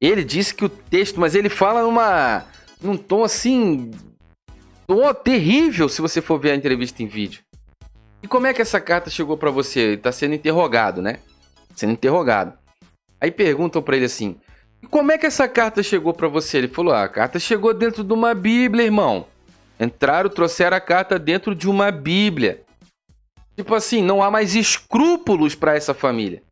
Ele 0.00 0.24
disse 0.24 0.54
que 0.54 0.64
o 0.64 0.68
texto, 0.68 1.20
mas 1.20 1.34
ele 1.34 1.48
fala 1.48 1.82
numa 1.82 2.44
num 2.80 2.96
tom 2.96 3.22
assim 3.22 3.92
Oh, 4.88 5.14
terrível 5.14 5.88
se 5.88 6.02
você 6.02 6.20
for 6.20 6.38
ver 6.38 6.50
a 6.50 6.56
entrevista 6.56 7.02
em 7.02 7.06
vídeo. 7.06 7.42
E 8.22 8.28
como 8.28 8.46
é 8.46 8.52
que 8.52 8.60
essa 8.60 8.80
carta 8.80 9.08
chegou 9.08 9.36
para 9.36 9.50
você? 9.50 9.96
Tá 9.96 10.12
sendo 10.12 10.34
interrogado, 10.34 11.00
né? 11.00 11.18
Sendo 11.74 11.92
interrogado. 11.92 12.58
Aí 13.22 13.30
perguntam 13.30 13.80
para 13.80 13.94
ele 13.94 14.06
assim: 14.06 14.36
"Como 14.90 15.12
é 15.12 15.16
que 15.16 15.24
essa 15.24 15.46
carta 15.46 15.80
chegou 15.80 16.12
para 16.12 16.26
você?" 16.26 16.58
Ele 16.58 16.66
falou: 16.66 16.92
ah, 16.92 17.04
"A 17.04 17.08
carta 17.08 17.38
chegou 17.38 17.72
dentro 17.72 18.02
de 18.02 18.12
uma 18.12 18.34
Bíblia, 18.34 18.84
irmão. 18.84 19.26
Entraram, 19.78 20.28
trouxeram 20.28 20.76
a 20.76 20.80
carta 20.80 21.20
dentro 21.20 21.54
de 21.54 21.70
uma 21.70 21.92
Bíblia." 21.92 22.62
Tipo 23.56 23.76
assim, 23.76 24.02
não 24.02 24.20
há 24.20 24.28
mais 24.28 24.56
escrúpulos 24.56 25.54
para 25.54 25.76
essa 25.76 25.94
família. 25.94 26.42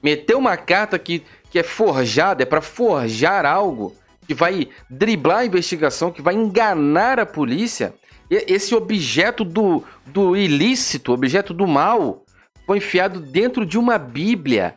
Meter 0.00 0.36
uma 0.36 0.56
carta 0.56 0.96
que, 0.96 1.24
que 1.50 1.58
é 1.58 1.64
forjada, 1.64 2.44
é 2.44 2.46
para 2.46 2.60
forjar 2.60 3.44
algo 3.44 3.96
que 4.28 4.34
vai 4.34 4.68
driblar 4.88 5.38
a 5.38 5.46
investigação, 5.46 6.12
que 6.12 6.22
vai 6.22 6.34
enganar 6.34 7.18
a 7.18 7.26
polícia, 7.26 7.94
esse 8.30 8.74
objeto 8.74 9.44
do, 9.44 9.82
do 10.06 10.36
ilícito, 10.36 11.12
objeto 11.12 11.52
do 11.52 11.66
mal, 11.66 12.22
foi 12.66 12.78
enfiado 12.78 13.18
dentro 13.18 13.66
de 13.66 13.76
uma 13.76 13.98
Bíblia 13.98 14.76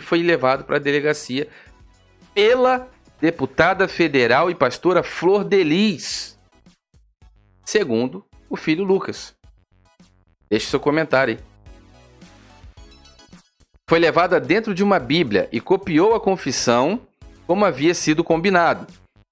e 0.00 0.02
foi 0.02 0.22
levado 0.22 0.64
para 0.64 0.76
a 0.76 0.80
delegacia 0.80 1.46
pela 2.34 2.88
deputada 3.20 3.86
federal 3.86 4.50
e 4.50 4.54
pastora 4.54 5.02
Flor 5.02 5.44
Delis, 5.44 6.38
segundo 7.64 8.24
o 8.48 8.56
filho 8.56 8.82
Lucas. 8.82 9.34
Deixe 10.50 10.66
seu 10.66 10.80
comentário 10.80 11.34
aí. 11.34 11.40
Foi 13.88 13.98
levada 13.98 14.40
dentro 14.40 14.74
de 14.74 14.82
uma 14.82 14.98
Bíblia 14.98 15.48
e 15.52 15.60
copiou 15.60 16.14
a 16.14 16.20
confissão 16.20 17.06
como 17.46 17.64
havia 17.64 17.92
sido 17.92 18.24
combinado. 18.24 18.86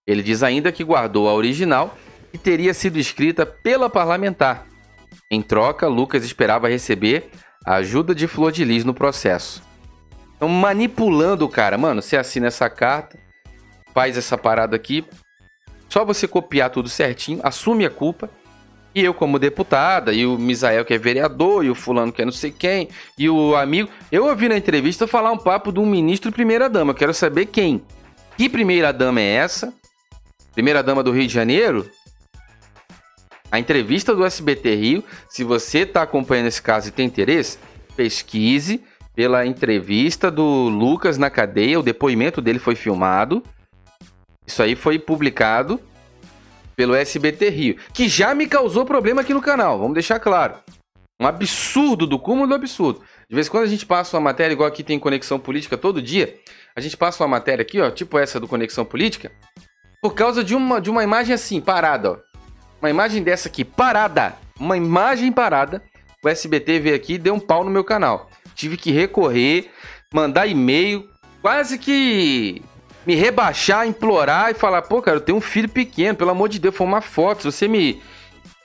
Ele 0.07 0.23
diz 0.23 0.43
ainda 0.43 0.71
que 0.71 0.85
guardou 0.85 1.29
a 1.29 1.35
original 1.35 1.97
e 2.33 2.37
teria 2.37 2.75
sido 2.75 2.99
escrita 2.99 3.47
pela 3.47 3.89
parlamentar. 3.89 4.67
Em 5.31 5.41
troca, 5.41 5.87
Lucas 5.87 6.25
esperava 6.25 6.69
receber 6.69 7.31
a 7.65 7.77
ajuda 7.77 8.15
de 8.15 8.27
Flor 8.27 8.53
de 8.53 8.65
Lis 8.65 8.85
no 8.85 8.93
processo. 8.93 9.68
Então, 10.39 10.49
manipulando 10.49 11.45
o 11.45 11.49
cara, 11.49 11.77
mano, 11.77 12.01
você 12.01 12.17
assina 12.17 12.47
essa 12.47 12.71
carta, 12.71 13.19
faz 13.93 14.17
essa 14.17 14.39
parada 14.39 14.77
aqui, 14.77 15.05
só 15.89 16.05
você 16.05 16.29
copiar 16.29 16.71
tudo 16.71 16.89
certinho, 16.89 17.41
assume 17.43 17.85
a 17.85 17.91
culpa, 17.91 18.31
e 18.95 19.03
eu 19.05 19.13
como 19.13 19.37
deputada, 19.37 20.13
e 20.13 20.25
o 20.25 20.39
Misael 20.39 20.85
que 20.85 20.95
é 20.95 20.99
vereador, 20.99 21.65
e 21.65 21.71
o 21.71 21.75
fulano 21.75 22.13
que 22.13 22.23
é 22.23 22.25
não 22.25 22.31
sei 22.31 22.53
quem, 22.53 22.89
e 23.19 23.29
o 23.29 23.57
amigo... 23.57 23.91
Eu 24.13 24.27
ouvi 24.27 24.49
na 24.49 24.57
entrevista 24.57 25.09
falar 25.09 25.33
um 25.33 25.39
papo 25.39 25.73
de 25.73 25.81
um 25.81 25.87
ministro 25.87 26.31
e 26.31 26.33
primeira-dama, 26.33 26.93
eu 26.93 26.97
quero 26.97 27.13
saber 27.13 27.47
quem. 27.47 27.83
Que 28.37 28.49
primeira-dama 28.49 29.21
é 29.21 29.35
essa? 29.35 29.75
Primeira-dama 30.53 31.03
do 31.03 31.11
Rio 31.11 31.27
de 31.27 31.35
Janeiro? 31.35 31.91
A 33.51 33.59
entrevista 33.59 34.15
do 34.15 34.25
SBT 34.25 34.77
Rio, 34.77 35.05
se 35.29 35.43
você 35.43 35.81
está 35.81 36.03
acompanhando 36.03 36.47
esse 36.47 36.63
caso 36.63 36.89
e 36.89 36.93
tem 36.93 37.07
interesse, 37.07 37.59
pesquise 37.97 38.81
pela 39.19 39.45
entrevista 39.45 40.31
do 40.31 40.69
Lucas 40.69 41.19
na 41.19 41.29
cadeia, 41.29 41.81
o 41.81 41.83
depoimento 41.83 42.41
dele 42.41 42.61
foi 42.61 42.77
filmado. 42.77 43.43
Isso 44.47 44.63
aí 44.63 44.77
foi 44.77 44.97
publicado 44.97 45.81
pelo 46.77 46.95
SBT 46.95 47.49
Rio, 47.49 47.77
que 47.93 48.09
já 48.09 48.33
me 48.33 48.47
causou 48.47 48.85
problema 48.85 49.23
aqui 49.23 49.35
no 49.35 49.43
canal, 49.43 49.77
vamos 49.77 49.95
deixar 49.95 50.21
claro. 50.21 50.55
Um 51.21 51.27
absurdo 51.27 52.07
do 52.07 52.17
cúmulo 52.17 52.47
do 52.47 52.55
absurdo. 52.55 53.03
De 53.29 53.35
vez 53.35 53.49
em 53.49 53.51
quando 53.51 53.65
a 53.65 53.67
gente 53.67 53.85
passa 53.85 54.17
uma 54.17 54.23
matéria, 54.23 54.53
igual 54.53 54.69
aqui 54.69 54.85
tem 54.85 55.01
Conexão 55.01 55.41
Política 55.41 55.77
todo 55.77 56.01
dia, 56.01 56.37
a 56.77 56.81
gente 56.81 56.97
passa 56.97 57.21
uma 57.25 57.29
matéria 57.29 57.63
aqui, 57.63 57.81
ó, 57.81 57.91
tipo 57.91 58.17
essa 58.21 58.39
do 58.39 58.47
Conexão 58.47 58.85
Política, 58.85 59.33
por 60.01 60.15
causa 60.15 60.45
de 60.45 60.55
uma, 60.55 60.81
de 60.81 60.91
uma 60.91 61.03
imagem 61.03 61.35
assim, 61.35 61.61
parada, 61.61 62.13
ó. 62.13 62.17
Uma 62.81 62.89
imagem 62.89 63.21
dessa 63.25 63.49
aqui, 63.49 63.65
parada. 63.65 64.37
Uma 64.61 64.77
imagem 64.77 65.33
parada. 65.33 65.83
O 66.25 66.29
SBT 66.29 66.79
veio 66.79 66.95
aqui 66.95 67.15
e 67.15 67.19
deu 67.19 67.35
um 67.35 67.41
pau 67.41 67.65
no 67.65 67.71
meu 67.71 67.83
canal. 67.83 68.28
Tive 68.59 68.77
que 68.77 68.91
recorrer, 68.91 69.71
mandar 70.13 70.49
e-mail, 70.49 71.09
quase 71.41 71.79
que 71.79 72.61
me 73.07 73.15
rebaixar, 73.15 73.87
implorar 73.87 74.51
e 74.51 74.55
falar: 74.55 74.83
pô, 74.83 75.01
cara, 75.01 75.19
eu 75.19 75.21
tenho 75.21 75.39
um 75.39 75.41
filho 75.41 75.69
pequeno, 75.69 76.19
pelo 76.19 76.33
amor 76.33 76.49
de 76.49 76.59
Deus, 76.59 76.75
foi 76.75 76.85
uma 76.85 77.01
foto. 77.01 77.43
Se 77.43 77.53
você 77.53 77.69
me 77.69 78.03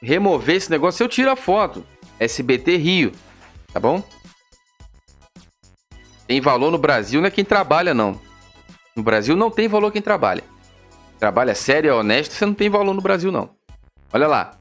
remover 0.02 0.56
esse 0.56 0.72
negócio, 0.72 1.04
eu 1.04 1.08
tiro 1.08 1.30
a 1.30 1.36
foto. 1.36 1.86
SBT 2.20 2.76
Rio, 2.76 3.12
tá 3.72 3.80
bom? 3.80 4.04
Tem 6.26 6.42
valor 6.42 6.72
no 6.72 6.80
Brasil, 6.80 7.22
não 7.22 7.28
é 7.28 7.32
quem 7.32 7.46
trabalha, 7.46 7.94
não. 7.94 8.20
No 8.96 9.04
Brasil 9.04 9.36
não 9.36 9.52
tem 9.52 9.68
valor 9.68 9.92
quem 9.92 10.02
trabalha. 10.02 10.44
Trabalha 11.20 11.54
sério, 11.54 11.92
é 11.92 11.94
honesto, 11.94 12.34
você 12.34 12.48
não 12.48 12.56
tem 12.56 12.68
valor 12.68 12.96
no 12.96 13.02
Brasil, 13.02 13.32
não. 13.32 13.52
Olha 14.12 14.28
lá. 14.28 14.58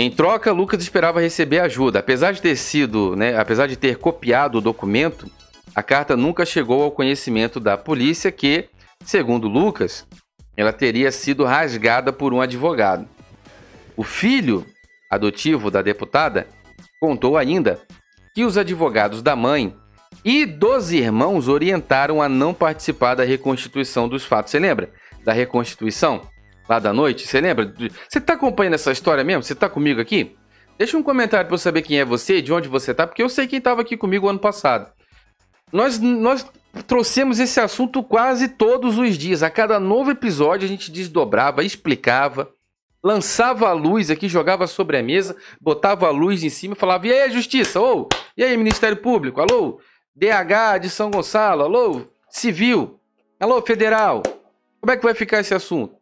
Em 0.00 0.12
troca, 0.12 0.52
Lucas 0.52 0.80
esperava 0.80 1.20
receber 1.20 1.58
ajuda. 1.58 1.98
Apesar 1.98 2.30
de 2.30 2.40
ter 2.40 2.54
sido, 2.54 3.16
né, 3.16 3.36
apesar 3.36 3.66
de 3.66 3.74
ter 3.74 3.98
copiado 3.98 4.58
o 4.58 4.60
documento, 4.60 5.28
a 5.74 5.82
carta 5.82 6.16
nunca 6.16 6.46
chegou 6.46 6.84
ao 6.84 6.92
conhecimento 6.92 7.58
da 7.58 7.76
polícia 7.76 8.30
que, 8.30 8.68
segundo 9.04 9.48
Lucas, 9.48 10.06
ela 10.56 10.72
teria 10.72 11.10
sido 11.10 11.44
rasgada 11.44 12.12
por 12.12 12.32
um 12.32 12.40
advogado. 12.40 13.08
O 13.96 14.04
filho 14.04 14.64
adotivo 15.10 15.68
da 15.68 15.82
deputada 15.82 16.46
contou 17.00 17.36
ainda 17.36 17.80
que 18.36 18.44
os 18.44 18.56
advogados 18.56 19.20
da 19.20 19.34
mãe 19.34 19.74
e 20.24 20.46
dos 20.46 20.92
irmãos 20.92 21.48
orientaram 21.48 22.22
a 22.22 22.28
não 22.28 22.54
participar 22.54 23.16
da 23.16 23.24
reconstituição 23.24 24.08
dos 24.08 24.24
fatos. 24.24 24.52
Você 24.52 24.60
lembra 24.60 24.92
da 25.24 25.32
reconstituição? 25.32 26.22
Lá 26.68 26.78
da 26.78 26.92
noite. 26.92 27.26
Você 27.26 27.40
lembra? 27.40 27.72
Você 28.08 28.20
tá 28.20 28.34
acompanhando 28.34 28.74
essa 28.74 28.92
história 28.92 29.24
mesmo? 29.24 29.42
Você 29.42 29.54
tá 29.54 29.68
comigo 29.68 30.00
aqui? 30.00 30.36
Deixa 30.76 30.96
um 30.96 31.02
comentário 31.02 31.46
para 31.46 31.54
eu 31.54 31.58
saber 31.58 31.82
quem 31.82 31.98
é 31.98 32.04
você, 32.04 32.40
de 32.40 32.52
onde 32.52 32.68
você 32.68 32.94
tá, 32.94 33.06
porque 33.06 33.22
eu 33.22 33.28
sei 33.28 33.48
quem 33.48 33.58
estava 33.58 33.80
aqui 33.80 33.96
comigo 33.96 34.28
ano 34.28 34.38
passado. 34.38 34.92
Nós, 35.72 35.98
nós 35.98 36.46
trouxemos 36.86 37.40
esse 37.40 37.58
assunto 37.58 38.02
quase 38.02 38.48
todos 38.48 38.96
os 38.96 39.18
dias. 39.18 39.42
A 39.42 39.50
cada 39.50 39.80
novo 39.80 40.10
episódio 40.10 40.64
a 40.64 40.68
gente 40.68 40.90
desdobrava, 40.92 41.64
explicava, 41.64 42.48
lançava 43.02 43.68
a 43.68 43.72
luz 43.72 44.08
aqui, 44.08 44.28
jogava 44.28 44.66
sobre 44.68 44.96
a 44.96 45.02
mesa, 45.02 45.36
botava 45.60 46.06
a 46.06 46.10
luz 46.10 46.44
em 46.44 46.48
cima 46.48 46.74
e 46.74 46.78
falava: 46.78 47.06
e 47.08 47.12
aí, 47.12 47.30
Justiça? 47.30 47.80
Ô, 47.80 48.08
e 48.36 48.44
aí, 48.44 48.56
Ministério 48.56 48.98
Público? 48.98 49.40
Alô? 49.40 49.80
DH 50.14 50.78
de 50.80 50.90
São 50.90 51.10
Gonçalo? 51.10 51.64
Alô? 51.64 52.02
Civil? 52.30 53.00
Alô, 53.40 53.60
Federal? 53.62 54.22
Como 54.80 54.92
é 54.92 54.96
que 54.96 55.04
vai 55.04 55.14
ficar 55.14 55.40
esse 55.40 55.54
assunto? 55.54 55.97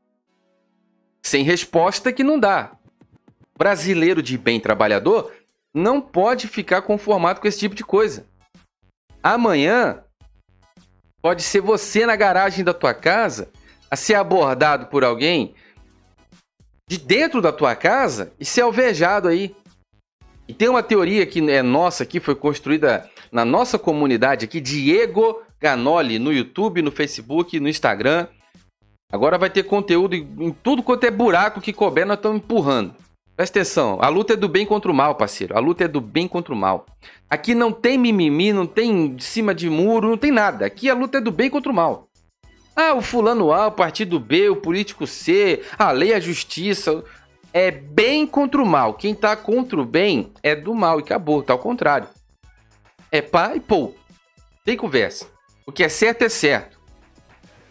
Sem 1.27 1.43
resposta 1.43 2.13
que 2.13 2.23
não 2.23 2.39
dá. 2.39 2.73
Brasileiro 3.59 4.23
de 4.23 4.39
bem 4.39 4.61
trabalhador 4.61 5.33
não 5.75 6.01
pode 6.01 6.47
ficar 6.47 6.83
conformado 6.83 7.41
com 7.41 7.49
esse 7.49 7.59
tipo 7.59 7.75
de 7.75 7.85
coisa. 7.85 8.25
Amanhã 9.23 10.05
pode 11.21 11.43
ser 11.43 11.61
você 11.61 12.07
na 12.07 12.15
garagem 12.15 12.65
da 12.65 12.73
tua 12.73 12.95
casa 12.95 13.51
a 13.91 13.97
ser 13.97 14.15
abordado 14.15 14.87
por 14.87 15.03
alguém 15.03 15.55
de 16.89 16.97
dentro 16.97 17.43
da 17.43 17.53
tua 17.53 17.75
casa 17.75 18.33
e 18.39 18.45
ser 18.45 18.61
alvejado 18.61 19.27
aí. 19.27 19.55
E 20.47 20.55
tem 20.55 20.69
uma 20.69 20.83
teoria 20.83 21.27
que 21.27 21.41
é 21.51 21.61
nossa 21.61 22.05
aqui, 22.05 22.21
foi 22.21 22.37
construída 22.37 23.11
na 23.33 23.45
nossa 23.45 23.79
comunidade 23.79 24.45
aqui, 24.45 24.61
Diego 24.61 25.43
Ganoli, 25.61 26.21
no 26.21 26.33
YouTube, 26.33 26.83
no 26.83 26.93
Facebook, 26.93 27.59
no 27.59 27.69
Instagram. 27.69 28.29
Agora 29.13 29.39
vai 29.39 29.49
ter 29.49 29.63
conteúdo 29.63 30.15
em 30.15 30.53
tudo 30.53 30.83
quanto 30.83 31.05
é 31.05 31.11
buraco 31.11 31.61
que 31.61 31.73
couber, 31.73 32.07
nós 32.07 32.17
estamos 32.17 32.39
empurrando. 32.39 32.95
Presta 33.37 33.59
atenção, 33.59 33.99
a 34.01 34.09
luta 34.09 34.33
é 34.33 34.37
do 34.37 34.49
bem 34.49 34.65
contra 34.65 34.91
o 34.91 34.95
mal, 34.95 35.15
parceiro. 35.15 35.57
A 35.57 35.61
luta 35.61 35.85
é 35.85 35.89
do 35.89 36.01
bem 36.01 36.27
contra 36.27 36.55
o 36.55 36.57
mal. 36.57 36.87
Aqui 37.29 37.55
não 37.55 37.71
tem 37.71 37.99
mimimi, 37.99 38.53
não 38.53 38.67
tem 38.67 39.15
de 39.15 39.23
cima 39.23 39.55
de 39.55 39.69
muro, 39.69 40.09
não 40.09 40.17
tem 40.17 40.31
nada. 40.31 40.65
Aqui 40.65 40.89
a 40.89 40.95
luta 40.95 41.19
é 41.19 41.21
do 41.21 41.31
bem 41.31 41.51
contra 41.51 41.71
o 41.71 41.75
mal. 41.75 42.09
Ah, 42.75 42.95
o 42.95 43.03
fulano 43.03 43.53
A, 43.53 43.69
o 43.69 43.73
partido 43.73 44.19
B, 44.19 44.49
o 44.49 44.57
político 44.57 45.07
C, 45.07 45.63
a 45.79 45.93
lei, 45.93 46.15
a 46.15 46.21
justiça. 46.21 47.05
É 47.53 47.71
bem 47.71 48.27
contra 48.27 48.61
o 48.61 48.67
mal. 48.67 48.95
Quem 48.95 49.15
tá 49.15 49.37
contra 49.37 49.81
o 49.81 49.85
bem 49.85 50.33
é 50.43 50.55
do 50.55 50.75
mal 50.75 50.99
e 50.99 51.03
acabou, 51.03 51.43
tá 51.43 51.53
ao 51.53 51.59
contrário. 51.59 52.09
É 53.13 53.23
pá 53.23 53.55
e 53.55 53.61
pô. 53.61 53.95
Tem 54.65 54.77
conversa. 54.77 55.27
O 55.67 55.73
que 55.73 55.85
é 55.85 55.89
certo 55.89 56.23
é 56.23 56.29
certo. 56.29 56.76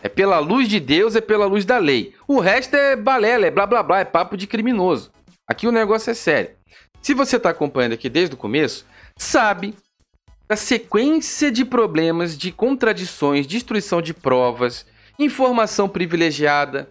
É 0.05 0.07
pela 0.07 0.37
luz 0.37 0.69
de 0.69 0.79
Deus, 0.79 1.15
é 1.15 1.19
pela 1.19 1.47
luz 1.47 1.65
da 1.65 1.79
lei. 1.79 2.13
O 2.27 2.39
resto 2.39 2.75
é 2.75 2.95
balela, 2.95 3.47
é 3.47 3.49
blá 3.49 3.65
blá 3.65 3.81
blá, 3.81 4.01
é 4.01 4.05
papo 4.05 4.37
de 4.37 4.45
criminoso. 4.45 5.11
Aqui 5.47 5.65
o 5.65 5.71
negócio 5.71 6.11
é 6.11 6.13
sério. 6.13 6.51
Se 7.01 7.15
você 7.15 7.37
está 7.37 7.49
acompanhando 7.49 7.93
aqui 7.93 8.07
desde 8.07 8.35
o 8.35 8.37
começo, 8.37 8.85
sabe 9.17 9.73
da 10.47 10.55
sequência 10.55 11.51
de 11.51 11.65
problemas, 11.65 12.37
de 12.37 12.51
contradições, 12.51 13.47
destruição 13.47 13.99
de 13.99 14.13
provas, 14.13 14.85
informação 15.17 15.89
privilegiada, 15.89 16.87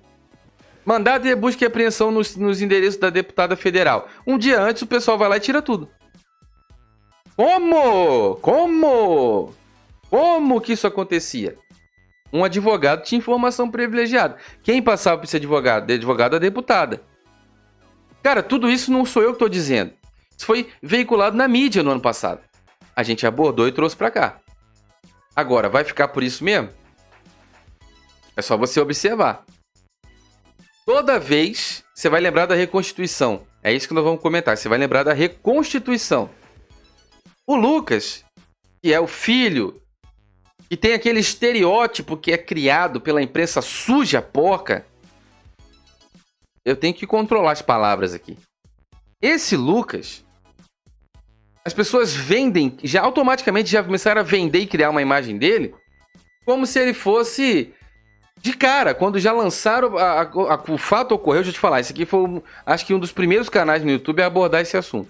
mandado 0.85 1.22
de 1.22 1.37
busca 1.37 1.62
e 1.62 1.68
apreensão 1.68 2.11
nos, 2.11 2.35
nos 2.35 2.61
endereços 2.61 2.98
da 2.98 3.11
deputada 3.11 3.55
federal. 3.55 4.09
Um 4.27 4.37
dia 4.37 4.61
antes 4.61 4.83
o 4.83 4.88
pessoal 4.88 5.16
vai 5.16 5.29
lá 5.29 5.37
e 5.37 5.40
tira 5.40 5.62
tudo. 5.62 5.88
Como? 7.37 8.35
Como? 8.42 9.55
Como 10.11 10.61
que 10.61 10.72
isso 10.72 10.88
acontecia? 10.88 11.57
Um 12.32 12.44
advogado 12.44 13.04
tinha 13.04 13.18
informação 13.18 13.70
privilegiada. 13.70 14.37
Quem 14.62 14.82
passava 14.82 15.18
por 15.18 15.24
esse 15.24 15.37
advogado? 15.37 15.87
De 15.87 15.94
advogado 15.94 16.37
a 16.37 16.38
deputada. 16.38 17.02
Cara, 18.22 18.42
tudo 18.42 18.70
isso 18.70 18.90
não 18.90 19.04
sou 19.04 19.22
eu 19.22 19.28
que 19.28 19.37
estou 19.37 19.48
dizendo. 19.48 19.92
Isso 20.37 20.46
foi 20.46 20.70
veiculado 20.82 21.37
na 21.37 21.46
mídia 21.46 21.82
no 21.82 21.90
ano 21.90 22.00
passado. 22.00 22.40
A 22.96 23.02
gente 23.02 23.26
abordou 23.26 23.68
e 23.68 23.72
trouxe 23.72 23.96
para 23.96 24.10
cá. 24.10 24.40
Agora, 25.37 25.68
vai 25.68 25.84
ficar 25.84 26.08
por 26.08 26.22
isso 26.22 26.42
mesmo? 26.42 26.70
É 28.37 28.42
só 28.42 28.56
você 28.56 28.80
observar. 28.80 29.44
Toda 30.87 31.18
vez 31.18 31.84
você 31.94 32.08
vai 32.08 32.20
lembrar 32.20 32.46
da 32.46 32.54
reconstituição. 32.54 33.46
É 33.62 33.72
isso 33.72 33.88
que 33.88 33.94
nós 33.94 34.04
vamos 34.04 34.20
comentar. 34.20 34.56
Você 34.56 34.68
vai 34.68 34.78
lembrar 34.78 35.02
da 35.02 35.12
reconstituição. 35.12 36.28
O 37.46 37.56
Lucas, 37.56 38.24
que 38.82 38.92
é 38.92 39.00
o 39.00 39.06
filho 39.06 39.80
e 40.70 40.77
tem 40.77 40.94
aquele 40.94 41.20
estereótipo 41.20 42.16
que 42.16 42.33
é 42.33 42.38
criado 42.38 43.00
pela 43.00 43.22
imprensa 43.22 43.61
suja, 43.61 44.22
porca, 44.22 44.85
eu 46.64 46.74
tenho 46.74 46.94
que 46.94 47.07
controlar 47.07 47.53
as 47.53 47.62
palavras 47.62 48.14
aqui. 48.14 48.38
Esse 49.20 49.57
Lucas, 49.57 50.24
as 51.64 51.74
pessoas 51.74 52.14
vendem, 52.14 52.77
já 52.83 53.03
automaticamente 53.03 53.70
já 53.70 53.83
começaram 53.83 54.20
a 54.20 54.24
vender 54.24 54.61
e 54.61 54.66
criar 54.66 54.90
uma 54.90 55.03
imagem 55.03 55.38
dele 55.38 55.74
como 56.44 56.66
se 56.66 56.79
ele 56.79 56.92
fosse 56.92 57.72
de 58.40 58.53
cara, 58.53 58.94
quando 58.94 59.18
já 59.18 59.33
lançaram 59.33 59.96
a, 59.96 60.20
a, 60.20 60.22
a, 60.22 60.62
o 60.68 60.77
fato 60.77 61.12
ocorreu, 61.12 61.40
deixa 61.40 61.50
eu 61.50 61.55
te 61.55 61.61
falar, 61.61 61.81
esse 61.81 61.92
aqui 61.92 62.05
foi, 62.05 62.42
acho 62.66 62.85
que 62.85 62.92
um 62.92 62.98
dos 62.98 63.12
primeiros 63.12 63.48
canais 63.48 63.83
no 63.83 63.90
YouTube 63.90 64.20
a 64.20 64.27
abordar 64.27 64.61
esse 64.61 64.77
assunto. 64.77 65.09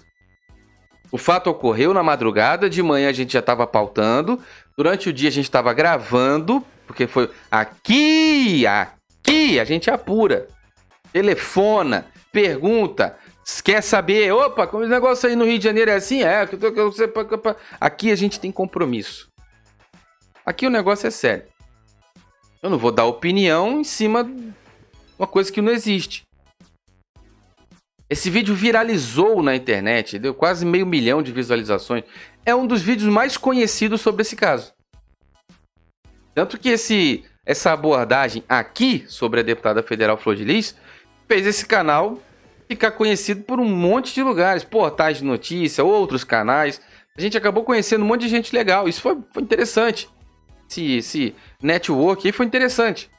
O 1.11 1.19
fato 1.19 1.51
ocorreu 1.51 1.93
na 1.93 2.03
madrugada, 2.03 2.71
de 2.71 2.83
manhã 2.83 3.09
a 3.09 3.13
gente 3.13 3.33
já 3.33 3.41
estava 3.41 3.67
pautando, 3.67 4.41
durante 4.77 5.09
o 5.09 5.13
dia 5.13 5.29
a 5.29 5.33
gente 5.33 5.45
estava 5.45 5.73
gravando, 5.73 6.65
porque 6.87 7.07
foi 7.07 7.31
aqui, 7.51 8.67
aqui 8.67 9.59
a 9.59 9.65
gente 9.65 9.91
apura, 9.91 10.49
telefona, 11.13 12.07
pergunta, 12.33 13.17
quer 13.63 13.83
saber, 13.83 14.33
opa, 14.33 14.67
como 14.67 14.83
esse 14.83 14.93
negócio 14.93 15.29
aí 15.29 15.37
no 15.37 15.45
Rio 15.45 15.59
de 15.59 15.65
Janeiro 15.65 15.91
é 15.91 15.95
assim? 15.95 16.23
É, 16.23 16.49
aqui 17.81 18.11
a 18.11 18.17
gente 18.17 18.41
tem 18.41 18.51
compromisso. 18.51 19.29
Aqui 20.45 20.67
o 20.67 20.71
negócio 20.71 21.07
é 21.07 21.11
sério. 21.11 21.45
Eu 22.63 22.71
não 22.71 22.79
vou 22.79 22.91
dar 22.91 23.05
opinião 23.05 23.81
em 23.81 23.85
cima 23.85 24.25
de 24.25 24.53
uma 25.19 25.27
coisa 25.27 25.53
que 25.53 25.61
não 25.61 25.73
existe. 25.73 26.23
Esse 28.09 28.29
vídeo 28.29 28.55
viralizou 28.55 29.43
na 29.43 29.57
internet, 29.57 30.19
deu 30.19 30.35
quase 30.35 30.65
meio 30.65 30.87
milhão 30.87 31.23
de 31.23 31.33
visualizações. 31.33 32.05
É 32.47 32.55
um 32.55 32.67
dos 32.67 32.83
vídeos 32.83 33.11
mais 33.11 33.37
conhecidos 33.37 34.01
sobre 34.01 34.23
esse 34.23 34.37
caso. 34.37 34.73
Tanto 36.35 36.59
que 36.59 36.69
esse, 36.69 37.25
essa 37.47 37.73
abordagem 37.73 38.45
aqui 38.49 39.05
sobre 39.09 39.41
a 39.41 39.43
deputada 39.43 39.83
federal 39.83 40.19
Flor 40.19 40.37
de 40.37 40.45
Lis 40.45 40.77
fez 41.27 41.47
esse 41.47 41.65
canal 41.65 42.21
ficar 42.69 42.93
conhecido 42.93 43.43
por 43.45 43.61
um 43.61 43.69
monte 43.69 44.15
de 44.15 44.23
lugares, 44.23 44.65
portais 44.65 45.19
de 45.19 45.25
notícia, 45.25 45.85
outros 45.85 46.25
canais. 46.25 46.81
A 47.17 47.21
gente 47.21 47.37
acabou 47.37 47.65
conhecendo 47.65 48.05
um 48.05 48.09
monte 48.09 48.23
de 48.23 48.29
gente 48.29 48.55
legal. 48.55 48.89
Isso 48.89 49.01
foi, 49.01 49.17
foi 49.33 49.43
interessante. 49.43 50.09
Esse, 50.69 50.97
esse 50.97 51.35
network 51.63 52.27
aí 52.27 52.33
foi 52.33 52.47
interessante. 52.47 53.11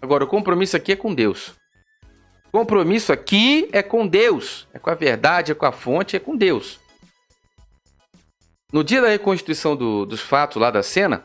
Agora, 0.00 0.24
o 0.24 0.28
compromisso 0.28 0.76
aqui 0.76 0.92
é 0.92 0.96
com 0.96 1.14
Deus. 1.14 1.54
Compromisso 2.50 3.12
aqui 3.12 3.68
é 3.72 3.82
com 3.82 4.06
Deus, 4.06 4.68
é 4.74 4.78
com 4.78 4.90
a 4.90 4.94
verdade, 4.94 5.52
é 5.52 5.54
com 5.54 5.64
a 5.64 5.72
fonte, 5.72 6.16
é 6.16 6.18
com 6.18 6.36
Deus. 6.36 6.81
No 8.72 8.82
dia 8.82 9.02
da 9.02 9.08
reconstituição 9.08 9.76
do, 9.76 10.06
dos 10.06 10.22
fatos 10.22 10.56
lá 10.56 10.70
da 10.70 10.82
cena, 10.82 11.24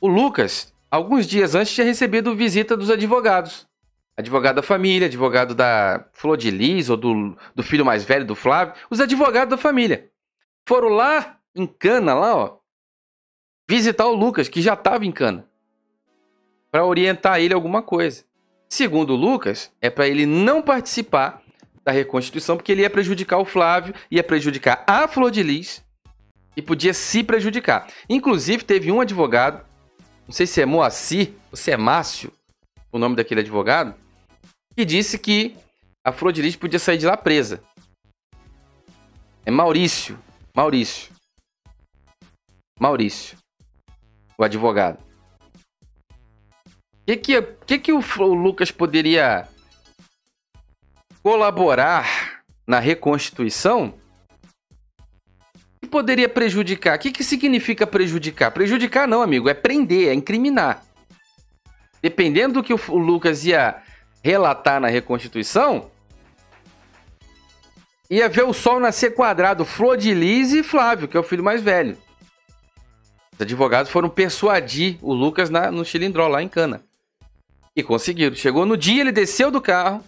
o 0.00 0.08
Lucas, 0.08 0.72
alguns 0.90 1.26
dias 1.26 1.54
antes, 1.54 1.74
tinha 1.74 1.86
recebido 1.86 2.34
visita 2.34 2.74
dos 2.74 2.90
advogados. 2.90 3.68
Advogado 4.16 4.56
da 4.56 4.62
família, 4.62 5.06
advogado 5.06 5.54
da 5.54 6.06
Flor 6.14 6.38
de 6.38 6.50
Lis, 6.50 6.88
ou 6.88 6.96
do, 6.96 7.36
do 7.54 7.62
filho 7.62 7.84
mais 7.84 8.04
velho 8.04 8.24
do 8.24 8.34
Flávio, 8.34 8.74
os 8.88 9.00
advogados 9.00 9.50
da 9.50 9.58
família. 9.58 10.08
Foram 10.66 10.88
lá 10.88 11.36
em 11.54 11.66
Cana, 11.66 12.14
lá, 12.14 12.34
ó, 12.34 12.58
visitar 13.68 14.06
o 14.06 14.14
Lucas, 14.14 14.48
que 14.48 14.62
já 14.62 14.72
estava 14.72 15.04
em 15.04 15.12
Cana, 15.12 15.46
para 16.72 16.86
orientar 16.86 17.38
ele 17.38 17.52
alguma 17.52 17.82
coisa. 17.82 18.24
Segundo 18.66 19.14
Lucas, 19.14 19.70
é 19.80 19.90
para 19.90 20.08
ele 20.08 20.24
não 20.24 20.62
participar 20.62 21.42
da 21.84 21.92
reconstituição, 21.92 22.56
porque 22.56 22.72
ele 22.72 22.82
ia 22.82 22.90
prejudicar 22.90 23.38
o 23.38 23.44
Flávio, 23.44 23.94
ia 24.10 24.24
prejudicar 24.24 24.84
a 24.86 25.06
Flor 25.06 25.30
de 25.30 25.42
Lis 25.42 25.86
e 26.58 26.62
podia 26.62 26.92
se 26.92 27.22
prejudicar. 27.22 27.86
Inclusive, 28.10 28.64
teve 28.64 28.90
um 28.90 29.00
advogado, 29.00 29.64
não 30.26 30.32
sei 30.32 30.44
se 30.44 30.60
é 30.60 30.66
Moacir 30.66 31.32
ou 31.52 31.56
se 31.56 31.70
é 31.70 31.76
Márcio, 31.76 32.32
o 32.90 32.98
nome 32.98 33.14
daquele 33.14 33.42
advogado, 33.42 33.94
que 34.74 34.84
disse 34.84 35.16
que 35.20 35.56
a 36.04 36.10
Lis 36.34 36.56
podia 36.56 36.80
sair 36.80 36.98
de 36.98 37.06
lá 37.06 37.16
presa. 37.16 37.62
É 39.46 39.52
Maurício. 39.52 40.18
Maurício. 40.52 41.12
Maurício. 42.80 43.38
O 44.36 44.42
advogado 44.42 44.98
que 47.06 47.16
que, 47.16 47.42
que, 47.66 47.78
que 47.78 47.92
o, 47.92 48.00
o 48.18 48.34
Lucas 48.34 48.72
poderia 48.72 49.48
colaborar 51.22 52.42
na 52.66 52.80
reconstituição 52.80 53.94
poderia 55.88 56.28
prejudicar? 56.28 56.96
O 56.96 57.00
que, 57.00 57.10
que 57.10 57.24
significa 57.24 57.86
prejudicar? 57.86 58.50
Prejudicar 58.50 59.08
não, 59.08 59.22
amigo, 59.22 59.48
é 59.48 59.54
prender, 59.54 60.08
é 60.08 60.14
incriminar. 60.14 60.84
Dependendo 62.00 62.54
do 62.54 62.62
que 62.62 62.72
o, 62.72 62.96
Lucas 62.96 63.44
ia 63.44 63.82
relatar 64.22 64.80
na 64.80 64.88
reconstituição, 64.88 65.90
ia 68.10 68.28
ver 68.28 68.44
o 68.44 68.52
sol 68.52 68.78
nascer 68.78 69.14
quadrado, 69.14 69.64
Flor 69.64 69.96
de 69.96 70.14
Lis 70.14 70.52
e 70.52 70.62
Flávio, 70.62 71.08
que 71.08 71.16
é 71.16 71.20
o 71.20 71.24
filho 71.24 71.42
mais 71.42 71.62
velho. 71.62 71.96
Os 73.34 73.40
advogados 73.40 73.90
foram 73.90 74.08
persuadir 74.08 74.98
o 75.02 75.12
Lucas 75.12 75.50
na, 75.50 75.70
no 75.70 75.84
Chilindró, 75.84 76.28
lá 76.28 76.42
em 76.42 76.48
Cana. 76.48 76.82
E 77.74 77.82
conseguiram. 77.82 78.34
Chegou 78.34 78.66
no 78.66 78.76
dia, 78.76 79.00
ele 79.00 79.12
desceu 79.12 79.50
do 79.50 79.60
carro. 79.60 80.02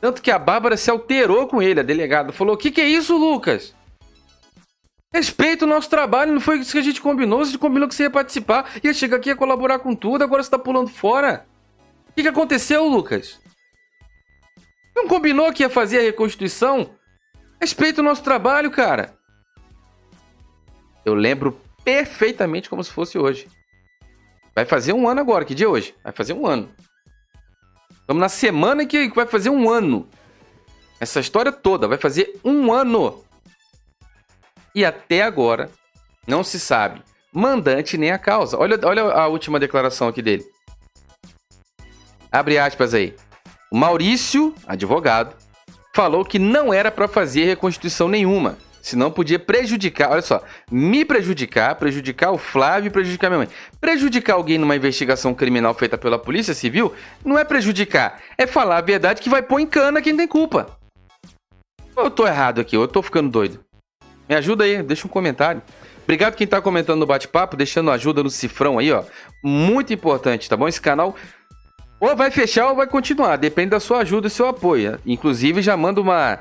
Tanto 0.00 0.22
que 0.22 0.30
a 0.30 0.38
Bárbara 0.38 0.78
se 0.78 0.90
alterou 0.90 1.46
com 1.46 1.62
ele, 1.62 1.80
a 1.80 1.82
delegada. 1.82 2.32
Falou: 2.32 2.54
O 2.54 2.58
que, 2.58 2.70
que 2.70 2.80
é 2.80 2.88
isso, 2.88 3.16
Lucas? 3.16 3.74
Respeita 5.12 5.64
o 5.64 5.68
nosso 5.68 5.90
trabalho, 5.90 6.32
não 6.32 6.40
foi 6.40 6.58
isso 6.58 6.72
que 6.72 6.78
a 6.78 6.82
gente 6.82 7.00
combinou. 7.00 7.40
A 7.40 7.44
gente 7.44 7.58
combinou 7.58 7.88
que 7.88 7.94
você 7.94 8.04
ia 8.04 8.10
participar, 8.10 8.70
ia 8.82 8.94
chegar 8.94 9.16
aqui, 9.16 9.28
ia 9.28 9.36
colaborar 9.36 9.80
com 9.80 9.94
tudo, 9.94 10.22
agora 10.22 10.42
você 10.42 10.50
tá 10.50 10.58
pulando 10.58 10.88
fora. 10.88 11.46
O 12.08 12.12
que, 12.12 12.22
que 12.22 12.28
aconteceu, 12.28 12.86
Lucas? 12.86 13.40
Não 14.94 15.08
combinou 15.08 15.52
que 15.52 15.62
ia 15.62 15.70
fazer 15.70 15.98
a 15.98 16.02
reconstituição? 16.02 16.90
Respeita 17.60 18.00
o 18.00 18.04
nosso 18.04 18.22
trabalho, 18.22 18.70
cara. 18.70 19.14
Eu 21.04 21.14
lembro 21.14 21.60
perfeitamente 21.84 22.70
como 22.70 22.84
se 22.84 22.92
fosse 22.92 23.18
hoje. 23.18 23.48
Vai 24.54 24.64
fazer 24.64 24.92
um 24.92 25.08
ano 25.08 25.20
agora. 25.20 25.44
Que 25.44 25.54
dia 25.54 25.66
é 25.66 25.68
hoje? 25.68 25.94
Vai 26.04 26.12
fazer 26.12 26.34
um 26.34 26.46
ano. 26.46 26.70
Estamos 27.92 28.20
na 28.20 28.28
semana 28.28 28.86
que 28.86 29.08
vai 29.08 29.26
fazer 29.26 29.50
um 29.50 29.68
ano. 29.70 30.08
Essa 31.00 31.20
história 31.20 31.50
toda 31.50 31.88
vai 31.88 31.98
fazer 31.98 32.38
um 32.44 32.72
ano. 32.72 33.24
E 34.74 34.84
até 34.84 35.22
agora 35.22 35.70
não 36.26 36.44
se 36.44 36.58
sabe 36.60 37.02
mandante 37.32 37.96
nem 37.96 38.10
a 38.10 38.18
causa. 38.18 38.58
Olha, 38.58 38.78
olha 38.82 39.02
a 39.02 39.28
última 39.28 39.60
declaração 39.60 40.08
aqui 40.08 40.20
dele. 40.20 40.44
Abre 42.30 42.58
aspas 42.58 42.94
aí. 42.94 43.14
O 43.70 43.76
Maurício, 43.76 44.54
advogado, 44.66 45.36
falou 45.94 46.24
que 46.24 46.38
não 46.38 46.74
era 46.74 46.90
para 46.90 47.06
fazer 47.06 47.44
reconstituição 47.44 48.08
nenhuma 48.08 48.58
Senão 48.82 49.10
podia 49.10 49.38
prejudicar, 49.38 50.10
olha 50.10 50.22
só, 50.22 50.42
me 50.70 51.04
prejudicar, 51.04 51.74
prejudicar 51.74 52.30
o 52.32 52.38
Flávio 52.38 52.88
e 52.88 52.90
prejudicar 52.90 53.28
minha 53.28 53.40
mãe. 53.40 53.48
Prejudicar 53.80 54.34
alguém 54.34 54.58
numa 54.58 54.74
investigação 54.74 55.34
criminal 55.34 55.74
feita 55.74 55.98
pela 55.98 56.18
Polícia 56.18 56.54
Civil 56.54 56.94
não 57.24 57.38
é 57.38 57.44
prejudicar, 57.44 58.20
é 58.38 58.46
falar 58.46 58.78
a 58.78 58.82
verdade 58.82 59.20
que 59.20 59.28
vai 59.28 59.42
pôr 59.42 59.60
em 59.60 59.66
cana 59.66 60.00
quem 60.00 60.16
tem 60.16 60.26
culpa. 60.26 60.78
Eu 61.94 62.10
tô 62.10 62.26
errado 62.26 62.60
aqui, 62.60 62.74
eu 62.74 62.88
tô 62.88 63.02
ficando 63.02 63.28
doido. 63.28 63.60
Me 64.30 64.36
ajuda 64.36 64.62
aí, 64.62 64.80
deixa 64.80 65.08
um 65.08 65.10
comentário. 65.10 65.60
Obrigado 66.04 66.36
quem 66.36 66.46
tá 66.46 66.62
comentando 66.62 67.00
no 67.00 67.06
bate-papo, 67.06 67.56
deixando 67.56 67.90
ajuda 67.90 68.22
no 68.22 68.30
cifrão 68.30 68.78
aí, 68.78 68.92
ó. 68.92 69.02
Muito 69.42 69.92
importante, 69.92 70.48
tá 70.48 70.56
bom? 70.56 70.68
Esse 70.68 70.80
canal 70.80 71.16
ou 71.98 72.14
vai 72.14 72.30
fechar 72.30 72.68
ou 72.68 72.76
vai 72.76 72.86
continuar, 72.86 73.36
depende 73.36 73.70
da 73.70 73.80
sua 73.80 73.98
ajuda 73.98 74.28
e 74.28 74.30
seu 74.30 74.46
apoio. 74.46 75.00
Inclusive, 75.04 75.60
já 75.60 75.76
manda 75.76 76.00
uma 76.00 76.38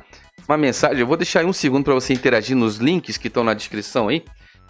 uma 0.48 0.56
mensagem. 0.56 1.00
Eu 1.00 1.08
vou 1.08 1.18
deixar 1.18 1.40
aí 1.40 1.46
um 1.48 1.54
segundo 1.54 1.84
para 1.84 1.94
você 1.96 2.14
interagir 2.14 2.56
nos 2.56 2.78
links 2.78 3.18
que 3.18 3.28
estão 3.28 3.44
na 3.44 3.56
descrição 3.56 4.08
aí. 4.08 4.24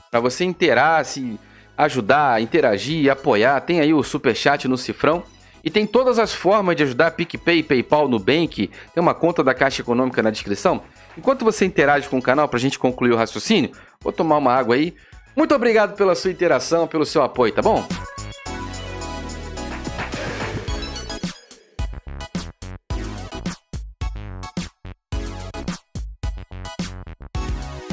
Para 0.10 0.22
você 0.22 0.46
interar, 0.46 1.04
se 1.04 1.38
ajudar, 1.78 2.42
interagir, 2.42 3.12
apoiar. 3.12 3.60
Tem 3.62 3.82
aí 3.82 3.94
o 3.94 4.02
super 4.02 4.34
chat 4.34 4.66
no 4.66 4.78
cifrão. 4.78 5.24
E 5.62 5.70
tem 5.70 5.86
todas 5.86 6.20
as 6.20 6.34
formas 6.34 6.76
de 6.76 6.84
ajudar, 6.84 7.12
PicPay, 7.12 7.64
PayPal, 7.64 8.08
Nubank, 8.08 8.70
tem 8.94 9.02
uma 9.02 9.14
conta 9.14 9.44
da 9.44 9.54
Caixa 9.54 9.82
Econômica 9.82 10.24
na 10.24 10.30
descrição. 10.30 10.82
Enquanto 11.20 11.44
você 11.44 11.66
interage 11.66 12.08
com 12.08 12.18
o 12.18 12.22
canal 12.22 12.48
para 12.48 12.56
a 12.56 12.62
gente 12.62 12.80
concluir 12.80 13.12
o 13.12 13.18
raciocínio, 13.18 13.72
vou 14.02 14.14
tomar 14.14 14.38
uma 14.38 14.54
água 14.54 14.76
aí. 14.76 14.96
Muito 15.36 15.54
obrigado 15.54 15.94
pela 15.98 16.16
sua 16.16 16.32
interação, 16.32 16.88
pelo 16.88 17.06
seu 17.06 17.22
apoio, 17.22 17.52
tá 17.54 17.62
bom? 17.62 17.86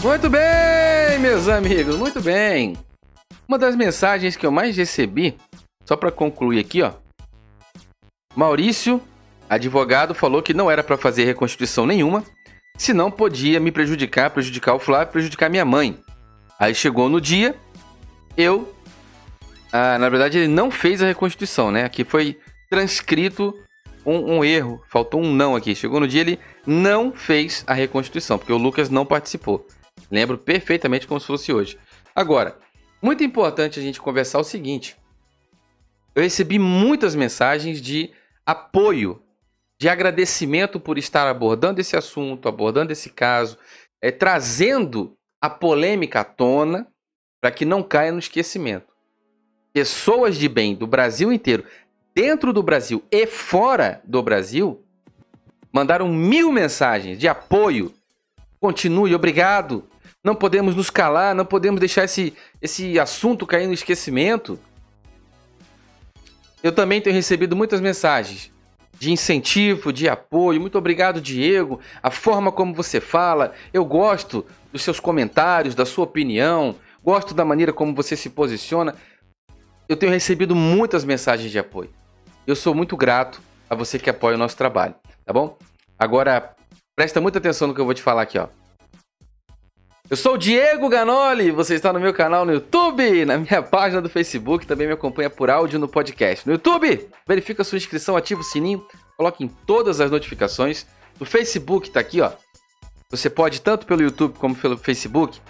Muito 0.00 0.30
bem, 0.30 1.18
meus 1.18 1.48
amigos, 1.48 1.96
muito 1.96 2.20
bem. 2.20 2.76
Uma 3.48 3.58
das 3.58 3.74
mensagens 3.74 4.36
que 4.36 4.46
eu 4.46 4.52
mais 4.52 4.76
recebi, 4.76 5.36
só 5.84 5.96
para 5.96 6.12
concluir 6.12 6.60
aqui, 6.60 6.80
ó. 6.80 6.92
Maurício, 8.36 9.02
advogado, 9.50 10.14
falou 10.14 10.40
que 10.40 10.54
não 10.54 10.70
era 10.70 10.84
para 10.84 10.96
fazer 10.96 11.24
reconstituição 11.24 11.84
nenhuma, 11.84 12.22
senão 12.76 13.10
podia 13.10 13.60
me 13.60 13.72
prejudicar, 13.72 14.30
prejudicar 14.30 14.74
o 14.74 14.78
Flávio, 14.78 15.12
prejudicar 15.12 15.50
minha 15.50 15.64
mãe. 15.64 15.98
Aí 16.58 16.74
chegou 16.74 17.08
no 17.08 17.20
dia, 17.20 17.54
eu. 18.36 18.74
Ah, 19.72 19.98
na 19.98 20.08
verdade, 20.08 20.38
ele 20.38 20.48
não 20.48 20.70
fez 20.70 21.02
a 21.02 21.06
reconstituição, 21.06 21.70
né? 21.70 21.84
Aqui 21.84 22.04
foi 22.04 22.38
transcrito 22.70 23.54
um, 24.04 24.36
um, 24.36 24.44
erro, 24.44 24.80
faltou 24.88 25.20
um 25.20 25.32
não 25.32 25.56
aqui. 25.56 25.74
Chegou 25.74 26.00
no 26.00 26.08
dia 26.08 26.20
ele 26.20 26.38
não 26.66 27.12
fez 27.12 27.64
a 27.66 27.74
reconstituição, 27.74 28.38
porque 28.38 28.52
o 28.52 28.58
Lucas 28.58 28.88
não 28.88 29.04
participou. 29.04 29.66
Lembro 30.10 30.38
perfeitamente 30.38 31.06
como 31.06 31.20
se 31.20 31.26
fosse 31.26 31.52
hoje. 31.52 31.78
Agora, 32.14 32.56
muito 33.02 33.24
importante 33.24 33.78
a 33.78 33.82
gente 33.82 34.00
conversar 34.00 34.38
o 34.38 34.44
seguinte. 34.44 34.96
Eu 36.14 36.22
recebi 36.22 36.58
muitas 36.58 37.14
mensagens 37.14 37.80
de 37.80 38.10
apoio, 38.44 39.20
de 39.78 39.88
agradecimento 39.88 40.80
por 40.80 40.96
estar 40.96 41.28
abordando 41.28 41.80
esse 41.80 41.96
assunto, 41.96 42.48
abordando 42.48 42.92
esse 42.92 43.10
caso, 43.10 43.58
é, 44.00 44.10
trazendo 44.10 45.16
a 45.40 45.50
polêmica 45.50 46.20
à 46.20 46.24
tona 46.24 46.86
para 47.40 47.50
que 47.50 47.64
não 47.64 47.82
caia 47.82 48.12
no 48.12 48.18
esquecimento. 48.18 48.86
Pessoas 49.72 50.36
de 50.36 50.48
bem 50.48 50.74
do 50.74 50.86
Brasil 50.86 51.30
inteiro, 51.30 51.64
dentro 52.14 52.52
do 52.52 52.62
Brasil 52.62 53.04
e 53.10 53.26
fora 53.26 54.00
do 54.04 54.22
Brasil, 54.22 54.82
mandaram 55.70 56.08
mil 56.08 56.50
mensagens 56.50 57.18
de 57.18 57.28
apoio. 57.28 57.92
Continue, 58.58 59.14
obrigado. 59.14 59.84
Não 60.24 60.34
podemos 60.34 60.74
nos 60.74 60.88
calar, 60.88 61.34
não 61.34 61.44
podemos 61.44 61.78
deixar 61.78 62.04
esse, 62.04 62.34
esse 62.60 62.98
assunto 62.98 63.46
cair 63.46 63.66
no 63.66 63.74
esquecimento. 63.74 64.58
Eu 66.62 66.72
também 66.72 67.00
tenho 67.00 67.14
recebido 67.14 67.54
muitas 67.54 67.80
mensagens 67.80 68.50
de 68.98 69.12
incentivo, 69.12 69.92
de 69.92 70.08
apoio. 70.08 70.60
Muito 70.60 70.78
obrigado, 70.78 71.20
Diego. 71.20 71.80
A 72.02 72.10
forma 72.10 72.50
como 72.50 72.74
você 72.74 73.00
fala, 73.00 73.52
eu 73.72 73.84
gosto 73.84 74.44
dos 74.72 74.82
seus 74.82 74.98
comentários, 75.00 75.74
da 75.74 75.84
sua 75.84 76.04
opinião, 76.04 76.76
gosto 77.02 77.34
da 77.34 77.44
maneira 77.44 77.72
como 77.72 77.94
você 77.94 78.16
se 78.16 78.30
posiciona. 78.30 78.94
Eu 79.88 79.96
tenho 79.96 80.12
recebido 80.12 80.54
muitas 80.54 81.04
mensagens 81.04 81.50
de 81.50 81.58
apoio. 81.58 81.90
Eu 82.46 82.56
sou 82.56 82.74
muito 82.74 82.96
grato 82.96 83.40
a 83.68 83.74
você 83.74 83.98
que 83.98 84.10
apoia 84.10 84.36
o 84.36 84.38
nosso 84.38 84.56
trabalho, 84.56 84.94
tá 85.24 85.32
bom? 85.32 85.56
Agora, 85.98 86.54
presta 86.94 87.20
muita 87.20 87.38
atenção 87.38 87.68
no 87.68 87.74
que 87.74 87.80
eu 87.80 87.84
vou 87.84 87.94
te 87.94 88.02
falar 88.02 88.22
aqui, 88.22 88.38
ó. 88.38 88.48
Eu 90.08 90.16
sou 90.16 90.34
o 90.34 90.38
Diego 90.38 90.88
Ganoli, 90.88 91.50
você 91.50 91.74
está 91.74 91.92
no 91.92 91.98
meu 91.98 92.14
canal 92.14 92.44
no 92.44 92.52
YouTube, 92.52 93.24
na 93.24 93.38
minha 93.38 93.60
página 93.68 94.00
do 94.00 94.08
Facebook, 94.08 94.64
também 94.64 94.86
me 94.86 94.92
acompanha 94.92 95.28
por 95.28 95.50
áudio 95.50 95.80
no 95.80 95.88
podcast. 95.88 96.46
No 96.46 96.52
YouTube, 96.52 97.08
verifica 97.26 97.64
sua 97.64 97.76
inscrição, 97.76 98.16
ativa 98.16 98.40
o 98.40 98.44
sininho, 98.44 98.86
coloque 99.16 99.42
em 99.42 99.48
todas 99.48 100.00
as 100.00 100.08
notificações. 100.08 100.86
No 101.18 101.26
Facebook 101.26 101.90
tá 101.90 101.98
aqui, 101.98 102.20
ó. 102.20 102.30
Você 103.10 103.28
pode, 103.28 103.60
tanto 103.60 103.84
pelo 103.84 104.00
YouTube 104.00 104.38
como 104.38 104.54
pelo 104.54 104.78
Facebook, 104.78 105.40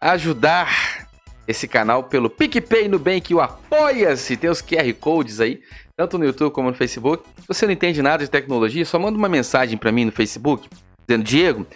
ajudar 0.00 1.08
esse 1.48 1.66
canal 1.66 2.04
pelo 2.04 2.30
PicPay, 2.30 2.86
Nubank, 2.86 3.34
o 3.34 3.40
Apoia-se, 3.40 4.36
tem 4.36 4.48
os 4.48 4.62
QR 4.62 4.92
Codes 5.00 5.40
aí, 5.40 5.60
tanto 5.96 6.16
no 6.16 6.24
YouTube 6.24 6.52
como 6.52 6.70
no 6.70 6.76
Facebook. 6.76 7.24
Se 7.40 7.48
você 7.48 7.66
não 7.66 7.72
entende 7.72 8.00
nada 8.00 8.22
de 8.24 8.30
tecnologia, 8.30 8.84
só 8.84 9.00
manda 9.00 9.18
uma 9.18 9.28
mensagem 9.28 9.76
para 9.76 9.90
mim 9.90 10.04
no 10.04 10.12
Facebook, 10.12 10.68
dizendo, 11.08 11.24
Diego, 11.24 11.66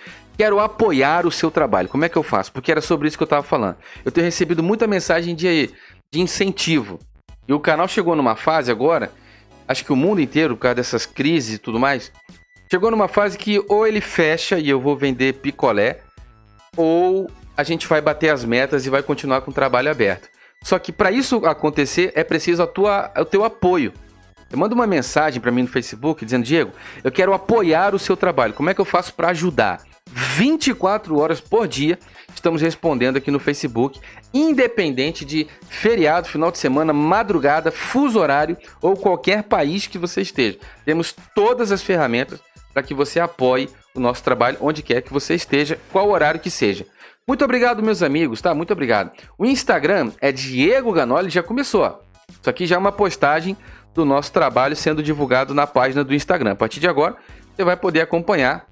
quero 0.41 0.59
apoiar 0.59 1.27
o 1.27 1.31
seu 1.31 1.51
trabalho. 1.51 1.87
Como 1.91 2.03
é 2.03 2.09
que 2.09 2.17
eu 2.17 2.23
faço? 2.23 2.51
Porque 2.51 2.71
era 2.73 2.81
sobre 2.81 3.07
isso 3.07 3.19
que 3.19 3.23
eu 3.23 3.27
estava 3.27 3.43
falando. 3.43 3.77
Eu 4.03 4.11
tenho 4.11 4.25
recebido 4.25 4.63
muita 4.63 4.87
mensagem 4.87 5.35
de, 5.35 5.69
de 6.11 6.19
incentivo. 6.19 6.99
E 7.47 7.53
o 7.53 7.61
canal 7.61 7.87
chegou 7.87 8.17
numa 8.17 8.35
fase 8.35 8.71
agora, 8.71 9.13
acho 9.69 9.85
que 9.85 9.93
o 9.93 9.97
mundo 9.97 10.19
inteiro, 10.19 10.57
por 10.57 10.63
causa 10.63 10.77
dessas 10.77 11.05
crises 11.05 11.57
e 11.57 11.59
tudo 11.59 11.79
mais, 11.79 12.11
chegou 12.71 12.91
numa 12.91 13.07
fase 13.07 13.37
que 13.37 13.63
ou 13.69 13.87
ele 13.87 14.01
fecha 14.01 14.59
e 14.59 14.67
eu 14.67 14.81
vou 14.81 14.97
vender 14.97 15.35
picolé, 15.35 15.99
ou 16.75 17.31
a 17.55 17.63
gente 17.63 17.87
vai 17.87 18.01
bater 18.01 18.31
as 18.31 18.43
metas 18.43 18.87
e 18.87 18.89
vai 18.89 19.03
continuar 19.03 19.43
com 19.43 19.51
o 19.51 19.55
trabalho 19.55 19.91
aberto. 19.91 20.31
Só 20.65 20.79
que 20.79 20.91
para 20.91 21.13
isso 21.13 21.45
acontecer 21.45 22.13
é 22.15 22.25
preciso 22.25 22.63
a 22.63 22.67
tua, 22.67 23.13
o 23.15 23.27
teu 23.27 23.45
apoio. 23.45 23.93
Eu 24.51 24.57
mando 24.57 24.75
uma 24.75 24.87
mensagem 24.87 25.39
para 25.39 25.53
mim 25.53 25.63
no 25.63 25.69
Facebook 25.69 26.25
dizendo: 26.25 26.47
Diego, 26.47 26.73
eu 27.05 27.13
quero 27.13 27.35
apoiar 27.35 27.95
o 27.95 27.99
seu 27.99 28.17
trabalho. 28.17 28.55
Como 28.55 28.71
é 28.71 28.75
que 28.75 28.81
eu 28.81 28.87
faço 28.87 29.13
para 29.13 29.29
ajudar? 29.29 29.90
24 30.13 31.19
horas 31.19 31.41
por 31.41 31.69
dia 31.69 31.99
estamos 32.35 32.63
respondendo 32.63 33.17
aqui 33.17 33.31
no 33.31 33.39
Facebook, 33.39 34.01
independente 34.33 35.25
de 35.25 35.47
feriado, 35.69 36.29
final 36.29 36.51
de 36.51 36.59
semana, 36.59 36.93
madrugada, 36.93 37.71
fuso 37.71 38.19
horário 38.19 38.57
ou 38.81 38.97
qualquer 38.97 39.43
país 39.43 39.87
que 39.87 39.99
você 39.99 40.23
esteja. 40.23 40.59
Temos 40.85 41.15
todas 41.35 41.71
as 41.71 41.83
ferramentas 41.83 42.41
para 42.73 42.83
que 42.83 42.95
você 42.95 43.21
apoie 43.21 43.69
o 43.95 44.01
nosso 44.01 44.23
trabalho 44.23 44.57
onde 44.61 44.83
quer 44.83 45.03
que 45.03 45.13
você 45.13 45.35
esteja, 45.35 45.79
qual 45.93 46.09
horário 46.09 46.41
que 46.41 46.51
seja. 46.51 46.87
Muito 47.27 47.45
obrigado, 47.45 47.83
meus 47.83 48.03
amigos, 48.03 48.41
tá? 48.41 48.55
Muito 48.55 48.73
obrigado. 48.73 49.11
O 49.37 49.45
Instagram 49.45 50.11
é 50.21 50.33
Diego 50.33 50.93
Ganoli, 50.93 51.29
já 51.29 51.43
começou. 51.43 52.03
Isso 52.29 52.49
aqui 52.49 52.67
já 52.67 52.77
é 52.77 52.79
uma 52.79 52.93
postagem 52.93 53.57
do 53.93 54.05
nosso 54.05 54.33
trabalho 54.33 54.75
sendo 54.75 55.03
divulgado 55.03 55.53
na 55.55 55.67
página 55.67 56.03
do 56.03 56.15
Instagram. 56.15 56.53
A 56.53 56.57
partir 56.57 56.81
de 56.81 56.89
agora, 56.89 57.17
você 57.55 57.65
vai 57.65 57.77
poder 57.77 58.01
acompanhar 58.01 58.70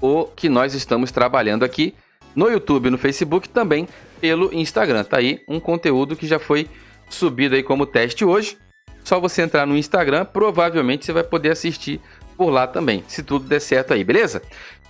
o 0.00 0.24
que 0.24 0.48
nós 0.48 0.74
estamos 0.74 1.10
trabalhando 1.10 1.64
aqui 1.64 1.94
no 2.34 2.48
YouTube, 2.48 2.90
no 2.90 2.98
Facebook, 2.98 3.48
também 3.48 3.88
pelo 4.20 4.52
Instagram. 4.54 5.04
Tá 5.04 5.18
aí 5.18 5.42
um 5.48 5.58
conteúdo 5.58 6.16
que 6.16 6.26
já 6.26 6.38
foi 6.38 6.68
subido 7.08 7.54
aí 7.54 7.62
como 7.62 7.86
teste 7.86 8.24
hoje. 8.24 8.56
Só 9.02 9.18
você 9.18 9.42
entrar 9.42 9.66
no 9.66 9.76
Instagram, 9.76 10.24
provavelmente 10.24 11.04
você 11.04 11.12
vai 11.12 11.24
poder 11.24 11.50
assistir 11.50 12.00
por 12.36 12.50
lá 12.50 12.66
também, 12.66 13.02
se 13.08 13.22
tudo 13.22 13.48
der 13.48 13.60
certo 13.60 13.92
aí, 13.92 14.04
beleza? 14.04 14.42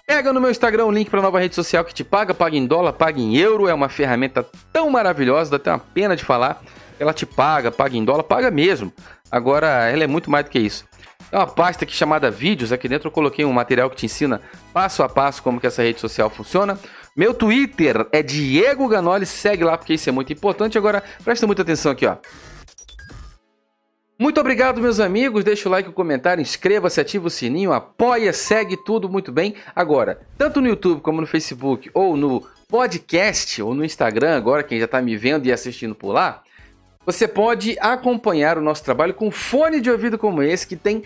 Pega 0.07 0.33
no 0.33 0.41
meu 0.41 0.51
Instagram 0.51 0.87
o 0.87 0.91
link 0.91 1.09
para 1.09 1.23
nova 1.23 1.39
rede 1.39 1.55
social 1.55 1.85
que 1.85 1.95
te 1.95 2.03
paga, 2.03 2.35
paga 2.35 2.57
em 2.57 2.67
dólar, 2.67 2.93
paga 2.95 3.21
em 3.21 3.37
euro, 3.37 3.69
é 3.69 3.75
uma 3.75 3.89
ferramenta 3.89 4.45
tão 4.73 4.91
maravilhosa, 4.91 5.51
dá 5.51 5.57
até 5.57 5.71
uma 5.71 5.79
pena 5.79 6.17
de 6.17 6.25
falar. 6.25 6.63
Ela 6.99 7.13
te 7.13 7.25
paga, 7.25 7.71
paga 7.71 7.97
em 7.97 8.05
dólar, 8.05 8.25
paga 8.25 8.51
mesmo. 8.51 8.93
Agora, 9.31 9.89
ela 9.89 10.03
é 10.03 10.07
muito 10.07 10.31
mais 10.31 10.45
do 10.45 10.51
que 10.51 10.59
isso. 10.59 10.85
É 11.31 11.37
uma 11.37 11.47
pasta 11.47 11.85
aqui 11.85 11.95
chamada 11.95 12.31
Vídeos. 12.31 12.73
Aqui 12.73 12.89
dentro 12.89 13.09
eu 13.09 13.13
coloquei 13.13 13.45
um 13.45 13.53
material 13.53 13.91
que 13.91 13.97
te 13.97 14.07
ensina 14.07 14.41
passo 14.73 15.03
a 15.03 15.09
passo 15.09 15.43
como 15.43 15.61
que 15.61 15.67
essa 15.67 15.83
rede 15.83 16.01
social 16.01 16.31
funciona. 16.31 16.79
Meu 17.15 17.35
Twitter 17.35 18.07
é 18.13 18.23
Diego 18.23 18.89
Ganoli. 18.89 19.27
Segue 19.27 19.65
lá 19.65 19.77
porque 19.77 19.95
isso 19.95 20.09
é 20.09 20.13
muito 20.13 20.33
importante. 20.33 20.79
Agora, 20.79 21.03
presta 21.23 21.47
muita 21.47 21.63
atenção 21.63 21.93
aqui, 21.93 22.07
ó. 22.07 22.17
Muito 24.19 24.41
obrigado, 24.41 24.81
meus 24.81 24.99
amigos. 24.99 25.45
Deixa 25.45 25.69
o 25.69 25.73
like, 25.73 25.89
o 25.89 25.93
comentário, 25.93 26.41
inscreva-se, 26.41 27.01
ativa 27.01 27.29
o 27.29 27.31
sininho, 27.31 27.73
apoia, 27.73 28.33
segue 28.33 28.77
tudo 28.77 29.09
muito 29.09 29.31
bem. 29.31 29.55
Agora, 29.77 30.21
tanto 30.37 30.61
no 30.61 30.67
YouTube 30.67 31.03
como 31.03 31.21
no 31.21 31.27
Facebook 31.27 31.89
ou 31.95 32.17
no 32.17 32.45
podcast 32.69 33.63
ou 33.63 33.75
no 33.75 33.85
Instagram, 33.85 34.37
agora 34.37 34.65
quem 34.65 34.79
já 34.79 34.87
está 34.87 35.01
me 35.01 35.17
vendo 35.17 35.47
e 35.47 35.53
assistindo 35.53 35.95
por 35.95 36.13
lá, 36.13 36.43
você 37.09 37.27
pode 37.27 37.75
acompanhar 37.81 38.59
o 38.59 38.61
nosso 38.61 38.85
trabalho 38.85 39.15
com 39.15 39.31
fone 39.31 39.81
de 39.81 39.91
ouvido 39.91 40.19
como 40.19 40.43
esse, 40.43 40.67
que 40.67 40.77
tem 40.77 41.03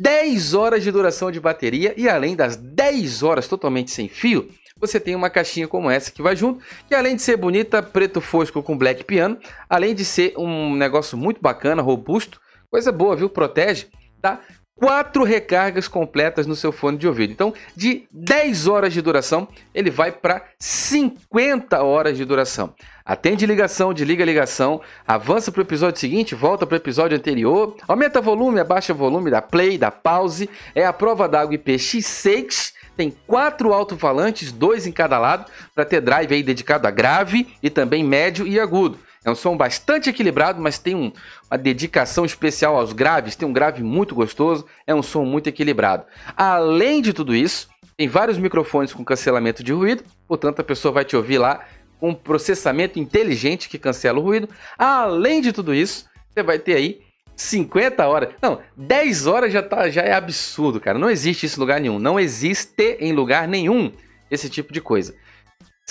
10 0.00 0.52
horas 0.52 0.82
de 0.82 0.90
duração 0.90 1.30
de 1.30 1.38
bateria 1.38 1.94
e 1.96 2.08
além 2.08 2.34
das 2.34 2.56
10 2.56 3.22
horas 3.22 3.46
totalmente 3.46 3.92
sem 3.92 4.08
fio, 4.08 4.48
você 4.76 4.98
tem 4.98 5.14
uma 5.14 5.30
caixinha 5.30 5.68
como 5.68 5.88
essa 5.88 6.10
que 6.10 6.20
vai 6.20 6.34
junto, 6.34 6.60
que 6.88 6.94
além 6.96 7.14
de 7.14 7.22
ser 7.22 7.36
bonita, 7.36 7.80
preto 7.80 8.20
fosco 8.20 8.64
com 8.64 8.76
black 8.76 9.04
piano, 9.04 9.38
além 9.70 9.94
de 9.94 10.04
ser 10.04 10.34
um 10.36 10.74
negócio 10.74 11.16
muito 11.16 11.40
bacana, 11.40 11.80
robusto, 11.80 12.40
coisa 12.68 12.90
boa, 12.90 13.14
viu? 13.14 13.30
Protege, 13.30 13.86
tá? 14.20 14.40
quatro 14.76 15.22
recargas 15.22 15.86
completas 15.86 16.46
no 16.46 16.56
seu 16.56 16.72
fone 16.72 16.98
de 16.98 17.06
ouvido. 17.06 17.32
Então, 17.32 17.54
de 17.76 18.08
10 18.10 18.66
horas 18.66 18.92
de 18.92 19.00
duração, 19.00 19.46
ele 19.72 19.90
vai 19.90 20.10
para 20.10 20.44
50 20.58 21.82
horas 21.82 22.16
de 22.16 22.24
duração. 22.24 22.74
Atende 23.06 23.44
ligação, 23.44 23.92
desliga 23.92 24.24
ligação, 24.24 24.80
avança 25.06 25.52
para 25.52 25.58
o 25.58 25.62
episódio 25.62 26.00
seguinte, 26.00 26.34
volta 26.34 26.66
para 26.66 26.72
o 26.72 26.78
episódio 26.78 27.14
anterior, 27.14 27.76
aumenta 27.86 28.18
volume, 28.18 28.60
abaixa 28.60 28.94
volume, 28.94 29.30
dá 29.30 29.42
play, 29.42 29.76
dá 29.76 29.90
pause. 29.90 30.48
É 30.74 30.86
a 30.86 30.92
prova 30.92 31.28
d'água 31.28 31.54
IPX6. 31.54 32.72
Tem 32.96 33.14
quatro 33.26 33.74
alto-falantes, 33.74 34.50
dois 34.50 34.86
em 34.86 34.92
cada 34.92 35.18
lado, 35.18 35.44
para 35.74 35.84
ter 35.84 36.00
drive 36.00 36.32
aí 36.32 36.42
dedicado 36.42 36.88
a 36.88 36.90
grave 36.90 37.54
e 37.62 37.68
também 37.68 38.02
médio 38.02 38.46
e 38.46 38.58
agudo. 38.58 38.98
É 39.22 39.30
um 39.30 39.34
som 39.34 39.54
bastante 39.54 40.08
equilibrado, 40.08 40.62
mas 40.62 40.78
tem 40.78 40.94
um, 40.94 41.12
uma 41.50 41.58
dedicação 41.58 42.24
especial 42.24 42.74
aos 42.74 42.94
graves, 42.94 43.36
tem 43.36 43.46
um 43.46 43.52
grave 43.52 43.82
muito 43.82 44.14
gostoso, 44.14 44.64
é 44.86 44.94
um 44.94 45.02
som 45.02 45.26
muito 45.26 45.46
equilibrado. 45.46 46.04
Além 46.34 47.02
de 47.02 47.12
tudo 47.12 47.34
isso, 47.34 47.68
tem 47.98 48.08
vários 48.08 48.38
microfones 48.38 48.94
com 48.94 49.04
cancelamento 49.04 49.62
de 49.62 49.72
ruído, 49.72 50.04
portanto 50.26 50.60
a 50.60 50.64
pessoa 50.64 50.92
vai 50.92 51.04
te 51.04 51.16
ouvir 51.16 51.38
lá 51.38 51.60
um 52.00 52.14
processamento 52.14 52.98
inteligente 52.98 53.68
que 53.68 53.78
cancela 53.78 54.18
o 54.18 54.22
ruído. 54.22 54.48
Além 54.78 55.40
de 55.40 55.52
tudo 55.52 55.74
isso, 55.74 56.06
você 56.32 56.42
vai 56.42 56.58
ter 56.58 56.74
aí 56.74 57.00
50 57.36 58.06
horas. 58.06 58.30
Não, 58.40 58.60
10 58.76 59.26
horas 59.26 59.52
já, 59.52 59.62
tá, 59.62 59.88
já 59.88 60.02
é 60.02 60.12
absurdo, 60.12 60.80
cara. 60.80 60.98
Não 60.98 61.10
existe 61.10 61.46
isso 61.46 61.58
em 61.58 61.60
lugar 61.60 61.80
nenhum. 61.80 61.98
Não 61.98 62.18
existe 62.18 62.96
em 63.00 63.12
lugar 63.12 63.48
nenhum 63.48 63.92
esse 64.30 64.48
tipo 64.48 64.72
de 64.72 64.80
coisa. 64.80 65.14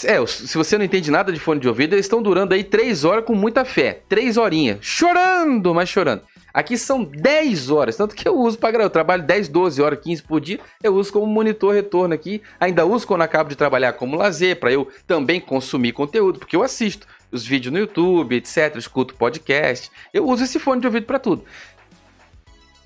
É, 0.04 0.26
se 0.26 0.58
você 0.58 0.78
não 0.78 0.86
entende 0.86 1.12
nada 1.12 1.32
de 1.32 1.40
fone 1.40 1.60
de 1.60 1.68
ouvido, 1.68 1.94
eles 1.94 2.06
estão 2.06 2.22
durando 2.22 2.54
aí 2.54 2.64
3 2.64 3.04
horas 3.04 3.26
com 3.26 3.36
muita 3.36 3.64
fé. 3.64 4.02
3 4.10 4.38
horinhas. 4.38 4.80
Chorando, 4.82 5.74
mas 5.74 5.90
chorando. 5.90 6.24
Aqui 6.54 6.78
são 6.78 7.04
10 7.04 7.72
horas, 7.72 7.98
tanto 7.98 8.16
que 8.16 8.28
eu 8.28 8.38
uso 8.38 8.60
para 8.60 8.72
gravar. 8.72 8.86
Eu 8.86 8.90
trabalho 8.92 9.24
10, 9.24 9.48
12 9.48 9.82
horas, 9.82 10.00
15 10.00 10.22
por 10.22 10.40
dia. 10.40 10.60
Eu 10.84 10.94
uso 10.94 11.12
como 11.12 11.26
monitor 11.26 11.74
retorno 11.74 12.14
aqui. 12.14 12.44
Ainda 12.60 12.86
uso 12.86 13.08
quando 13.08 13.24
acabo 13.24 13.50
de 13.50 13.56
trabalhar 13.56 13.94
como 13.94 14.16
lazer, 14.16 14.60
para 14.60 14.72
eu 14.72 14.88
também 15.08 15.42
consumir 15.42 15.94
conteúdo, 15.94 16.38
porque 16.38 16.56
eu 16.56 16.62
assisto 16.62 17.08
os 17.32 17.44
vídeos 17.44 17.74
no 17.74 17.80
YouTube, 17.80 18.36
etc. 18.36 18.76
escuto 18.76 19.16
podcast. 19.16 19.90
Eu 20.14 20.28
uso 20.28 20.44
esse 20.44 20.60
fone 20.60 20.80
de 20.80 20.86
ouvido 20.86 21.08
para 21.08 21.18
tudo. 21.18 21.44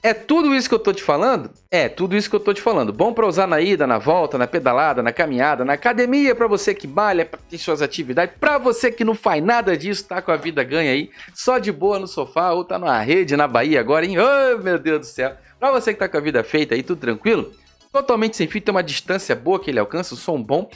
É 0.04 0.14
tudo 0.14 0.54
isso 0.54 0.70
que 0.70 0.76
eu 0.76 0.80
tô 0.80 0.94
te 0.94 1.02
falando? 1.04 1.50
É, 1.72 1.90
tudo 1.90 2.16
isso 2.16 2.30
que 2.30 2.36
eu 2.36 2.40
tô 2.40 2.54
te 2.54 2.62
falando. 2.62 2.94
Bom 2.94 3.12
para 3.14 3.28
usar 3.28 3.48
na 3.48 3.60
ida, 3.60 3.88
na 3.88 3.98
volta, 3.98 4.38
na 4.38 4.48
pedalada, 4.48 5.02
na 5.02 5.12
caminhada, 5.12 5.66
na 5.66 5.74
academia, 5.74 6.36
para 6.36 6.48
você 6.48 6.74
que 6.74 6.88
malha, 6.88 7.26
pra 7.26 7.40
ter 7.50 7.58
suas 7.58 7.82
atividades, 7.82 8.36
para 8.40 8.58
você 8.58 8.92
que 8.92 9.04
não 9.04 9.16
faz 9.16 9.44
nada 9.44 9.76
disso, 9.76 10.08
tá 10.08 10.22
com 10.22 10.32
a 10.32 10.38
vida 10.38 10.64
ganha 10.64 10.92
aí, 10.92 11.10
só 11.34 11.58
de 11.58 11.72
boa 11.72 12.00
no 12.00 12.08
sofá 12.08 12.52
ou 12.52 12.64
tá 12.64 12.78
numa 12.78 13.00
rede 13.00 13.36
na 13.36 13.48
Bahia 13.48 13.80
agora, 13.80 14.06
hein? 14.06 14.18
Oh, 14.20 14.62
meu 14.64 14.78
Deus 14.78 15.00
do 15.00 15.06
céu. 15.06 15.36
Pra 15.60 15.72
você 15.72 15.94
que 15.94 16.00
tá 16.00 16.08
com 16.08 16.18
a 16.18 16.22
vida 16.22 16.44
feita 16.44 16.76
aí, 16.76 16.84
tudo 16.84 17.02
tranquilo, 17.02 17.52
totalmente 17.92 18.38
sem 18.38 18.48
fio, 18.48 18.62
tem 18.62 18.74
uma 18.74 18.84
distância 18.84 19.36
boa 19.36 19.60
que 19.60 19.72
ele 19.72 19.80
alcança, 19.80 20.14
o 20.14 20.18
som 20.18 20.42
bom. 20.42 20.70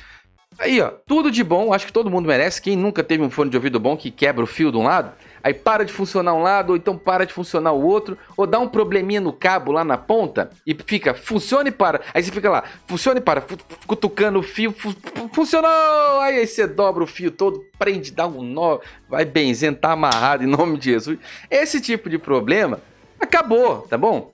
Aí, 0.60 0.82
ó, 0.82 0.92
tudo 1.08 1.32
de 1.32 1.44
bom, 1.44 1.74
acho 1.74 1.86
que 1.86 1.94
todo 1.94 2.10
mundo 2.10 2.28
merece. 2.28 2.62
Quem 2.62 2.76
nunca 2.76 3.04
teve 3.04 3.24
um 3.24 3.30
fone 3.30 3.50
de 3.50 3.56
ouvido 3.56 3.80
bom 3.80 3.96
que 3.96 4.12
quebra 4.12 4.44
o 4.44 4.48
fio 4.48 4.72
de 4.72 4.78
um 4.78 4.84
lado, 4.84 5.14
aí 5.44 5.54
para 5.54 5.86
de 5.86 5.92
funcionar 5.92 6.34
um 6.34 6.42
lado, 6.42 6.72
ou 6.72 6.76
então 6.76 6.98
para 6.98 7.26
de 7.26 7.34
funcionar 7.34 7.72
o 7.72 7.84
outro, 7.84 8.18
ou 8.36 8.48
dá 8.48 8.60
um 8.60 8.68
probleminha 8.68 9.22
no 9.22 9.34
cabo 9.34 9.72
lá 9.72 9.84
na 9.84 9.98
ponta 9.98 10.50
e 10.66 10.76
fica, 10.86 11.14
funciona 11.14 11.70
e 11.70 11.72
para. 11.72 12.02
Aí 12.14 12.24
você 12.24 12.32
fica 12.32 12.50
lá, 12.50 12.64
funciona 12.88 13.20
e 13.20 13.22
para, 13.22 13.44
cutucando 13.86 14.40
o 14.40 14.44
fio, 14.44 14.72
fu 14.72 14.96
funcionou! 15.34 16.20
Aí, 16.22 16.46
você 16.46 16.68
dobra 16.68 17.04
o 17.04 17.08
fio 17.08 17.32
todo, 17.32 17.66
prende, 17.78 18.12
dá 18.12 18.28
um 18.28 18.42
nó, 18.42 18.80
vai 19.10 19.26
benzendo, 19.26 19.78
tá 19.78 19.92
amarrado 19.92 20.44
em 20.44 20.48
nome 20.48 20.78
de 20.78 20.92
Jesus. 20.92 21.20
Esse 21.50 21.82
tipo 21.82 22.10
de 22.10 22.18
problema 22.18 22.80
acabou, 23.20 23.82
tá 23.82 23.98
bom? 23.98 24.32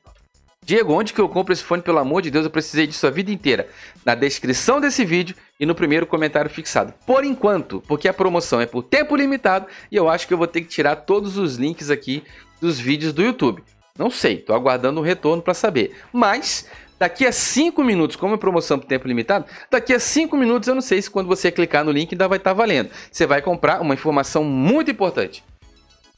Diego, 0.68 0.92
onde 0.92 1.14
que 1.14 1.22
eu 1.22 1.30
compro 1.30 1.54
esse 1.54 1.64
fone? 1.64 1.82
Pelo 1.82 1.98
amor 1.98 2.22
de 2.22 2.30
Deus, 2.30 2.44
eu 2.44 2.52
precisei 2.52 2.86
disso 2.86 3.08
a 3.08 3.10
vida 3.10 3.32
inteira. 3.32 3.70
Na 4.04 4.14
descrição 4.14 4.82
desse 4.82 5.06
vídeo 5.06 5.34
e 5.58 5.66
no 5.66 5.74
primeiro 5.74 6.06
comentário 6.06 6.52
fixado. 6.52 6.94
Por 7.06 7.24
enquanto, 7.24 7.82
porque 7.88 8.06
a 8.06 8.14
promoção 8.14 8.60
é 8.60 8.66
por 8.66 8.84
tempo 8.84 9.16
limitado 9.16 9.66
e 9.90 9.96
eu 9.96 10.10
acho 10.10 10.28
que 10.28 10.34
eu 10.34 10.38
vou 10.38 10.46
ter 10.46 10.60
que 10.60 10.68
tirar 10.68 10.98
todos 10.98 11.38
os 11.38 11.56
links 11.56 11.90
aqui 11.90 12.22
dos 12.60 12.78
vídeos 12.78 13.14
do 13.14 13.24
YouTube. 13.24 13.64
Não 13.98 14.12
sei, 14.12 14.40
tô 14.40 14.54
aguardando 14.54 15.00
o 15.00 15.04
retorno 15.04 15.42
para 15.42 15.54
saber. 15.54 15.96
Mas 16.12 16.68
daqui 17.00 17.26
a 17.26 17.32
5 17.32 17.82
minutos, 17.82 18.18
como 18.18 18.36
é 18.36 18.38
promoção 18.38 18.78
por 18.78 18.88
tempo 18.88 19.08
limitado, 19.08 19.46
daqui 19.72 19.94
a 19.94 20.00
5 20.02 20.36
minutos 20.36 20.68
eu 20.68 20.76
não 20.76 20.82
sei 20.82 21.02
se 21.02 21.10
quando 21.10 21.28
você 21.28 21.50
clicar 21.50 21.86
no 21.86 21.94
link 21.94 22.12
ainda 22.12 22.28
vai 22.28 22.40
estar 22.40 22.50
tá 22.50 22.54
valendo. 22.54 22.90
Você 23.10 23.26
vai 23.26 23.42
comprar 23.42 23.80
uma 23.80 23.94
informação 23.94 24.44
muito 24.44 24.92
importante. 24.92 25.46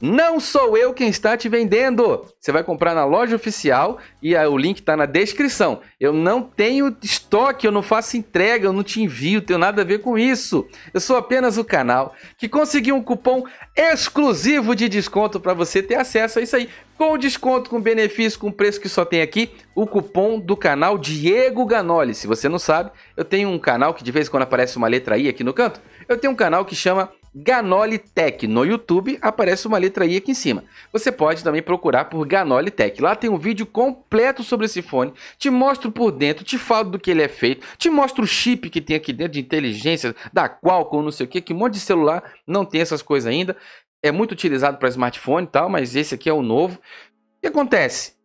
Não 0.00 0.40
sou 0.40 0.78
eu 0.78 0.94
quem 0.94 1.08
está 1.08 1.36
te 1.36 1.46
vendendo. 1.46 2.24
Você 2.40 2.50
vai 2.50 2.64
comprar 2.64 2.94
na 2.94 3.04
loja 3.04 3.36
oficial 3.36 3.98
e 4.22 4.34
o 4.34 4.56
link 4.56 4.78
está 4.78 4.96
na 4.96 5.04
descrição. 5.04 5.80
Eu 6.00 6.14
não 6.14 6.42
tenho 6.42 6.96
estoque, 7.02 7.66
eu 7.66 7.72
não 7.72 7.82
faço 7.82 8.16
entrega, 8.16 8.66
eu 8.66 8.72
não 8.72 8.82
te 8.82 9.02
envio, 9.02 9.42
tenho 9.42 9.58
nada 9.58 9.82
a 9.82 9.84
ver 9.84 9.98
com 9.98 10.18
isso. 10.18 10.66
Eu 10.94 11.00
sou 11.00 11.18
apenas 11.18 11.58
o 11.58 11.64
canal 11.64 12.14
que 12.38 12.48
conseguiu 12.48 12.96
um 12.96 13.02
cupom 13.02 13.44
exclusivo 13.76 14.74
de 14.74 14.88
desconto 14.88 15.38
para 15.38 15.52
você 15.52 15.82
ter 15.82 15.96
acesso 15.96 16.38
a 16.38 16.42
isso 16.42 16.56
aí. 16.56 16.70
Com 16.96 17.18
desconto, 17.18 17.68
com 17.68 17.80
benefício, 17.80 18.38
com 18.38 18.50
preço 18.50 18.80
que 18.80 18.88
só 18.88 19.04
tem 19.04 19.20
aqui, 19.20 19.50
o 19.74 19.86
cupom 19.86 20.40
do 20.40 20.56
canal 20.56 20.96
Diego 20.96 21.64
Ganoli. 21.66 22.14
Se 22.14 22.26
você 22.26 22.48
não 22.48 22.58
sabe, 22.58 22.90
eu 23.16 23.24
tenho 23.24 23.50
um 23.50 23.58
canal 23.58 23.92
que 23.92 24.04
de 24.04 24.12
vez 24.12 24.28
em 24.28 24.30
quando 24.30 24.44
aparece 24.44 24.78
uma 24.78 24.88
letra 24.88 25.18
I 25.18 25.28
aqui 25.28 25.44
no 25.44 25.52
canto. 25.52 25.80
Eu 26.08 26.18
tenho 26.18 26.32
um 26.32 26.36
canal 26.36 26.64
que 26.64 26.74
chama 26.74 27.10
Ganoli 27.34 27.98
Tech. 27.98 28.46
No 28.46 28.64
YouTube 28.64 29.18
aparece 29.22 29.66
uma 29.66 29.78
letra 29.78 30.04
I 30.04 30.16
aqui 30.16 30.32
em 30.32 30.34
cima. 30.34 30.64
Você 30.92 31.12
pode 31.12 31.44
também 31.44 31.62
procurar 31.62 32.06
por 32.06 32.26
Ganoli 32.26 32.70
Tech. 32.70 33.00
Lá 33.00 33.14
tem 33.14 33.30
um 33.30 33.38
vídeo 33.38 33.64
completo 33.64 34.42
sobre 34.42 34.66
esse 34.66 34.82
fone. 34.82 35.12
Te 35.38 35.48
mostro 35.50 35.92
por 35.92 36.10
dentro, 36.10 36.44
te 36.44 36.58
falo 36.58 36.90
do 36.90 36.98
que 36.98 37.10
ele 37.10 37.22
é 37.22 37.28
feito, 37.28 37.66
te 37.78 37.88
mostro 37.88 38.24
o 38.24 38.26
chip 38.26 38.68
que 38.68 38.80
tem 38.80 38.96
aqui 38.96 39.12
dentro 39.12 39.34
de 39.34 39.40
inteligência, 39.40 40.14
da 40.32 40.48
Qualcomm, 40.48 41.02
não 41.02 41.12
sei 41.12 41.26
o 41.26 41.28
que, 41.28 41.40
que 41.40 41.52
um 41.52 41.56
monte 41.56 41.74
de 41.74 41.80
celular 41.80 42.34
não 42.46 42.64
tem 42.64 42.80
essas 42.80 43.02
coisas 43.02 43.30
ainda. 43.30 43.56
É 44.02 44.10
muito 44.10 44.32
utilizado 44.32 44.78
para 44.78 44.88
smartphone 44.88 45.46
e 45.46 45.50
tal, 45.50 45.68
mas 45.68 45.94
esse 45.94 46.14
aqui 46.14 46.28
é 46.28 46.32
o 46.32 46.42
novo. 46.42 46.76
O 46.76 47.40
que 47.40 47.48
acontece? 47.48 48.19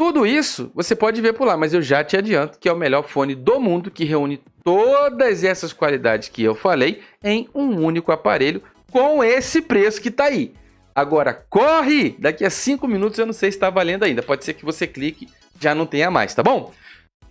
Tudo 0.00 0.26
isso 0.26 0.72
você 0.74 0.96
pode 0.96 1.20
ver 1.20 1.34
por 1.34 1.46
lá, 1.46 1.58
mas 1.58 1.74
eu 1.74 1.82
já 1.82 2.02
te 2.02 2.16
adianto 2.16 2.58
que 2.58 2.70
é 2.70 2.72
o 2.72 2.76
melhor 2.76 3.06
fone 3.06 3.34
do 3.34 3.60
mundo 3.60 3.90
que 3.90 4.06
reúne 4.06 4.40
todas 4.64 5.44
essas 5.44 5.74
qualidades 5.74 6.30
que 6.30 6.42
eu 6.42 6.54
falei 6.54 7.02
em 7.22 7.46
um 7.54 7.84
único 7.84 8.10
aparelho 8.10 8.62
com 8.90 9.22
esse 9.22 9.60
preço 9.60 10.00
que 10.00 10.08
está 10.08 10.24
aí. 10.24 10.54
Agora 10.94 11.34
corre! 11.50 12.16
Daqui 12.18 12.46
a 12.46 12.48
5 12.48 12.88
minutos 12.88 13.18
eu 13.18 13.26
não 13.26 13.34
sei 13.34 13.52
se 13.52 13.58
está 13.58 13.68
valendo 13.68 14.04
ainda. 14.04 14.22
Pode 14.22 14.42
ser 14.42 14.54
que 14.54 14.64
você 14.64 14.86
clique 14.86 15.28
já 15.60 15.74
não 15.74 15.84
tenha 15.84 16.10
mais, 16.10 16.34
tá 16.34 16.42
bom? 16.42 16.72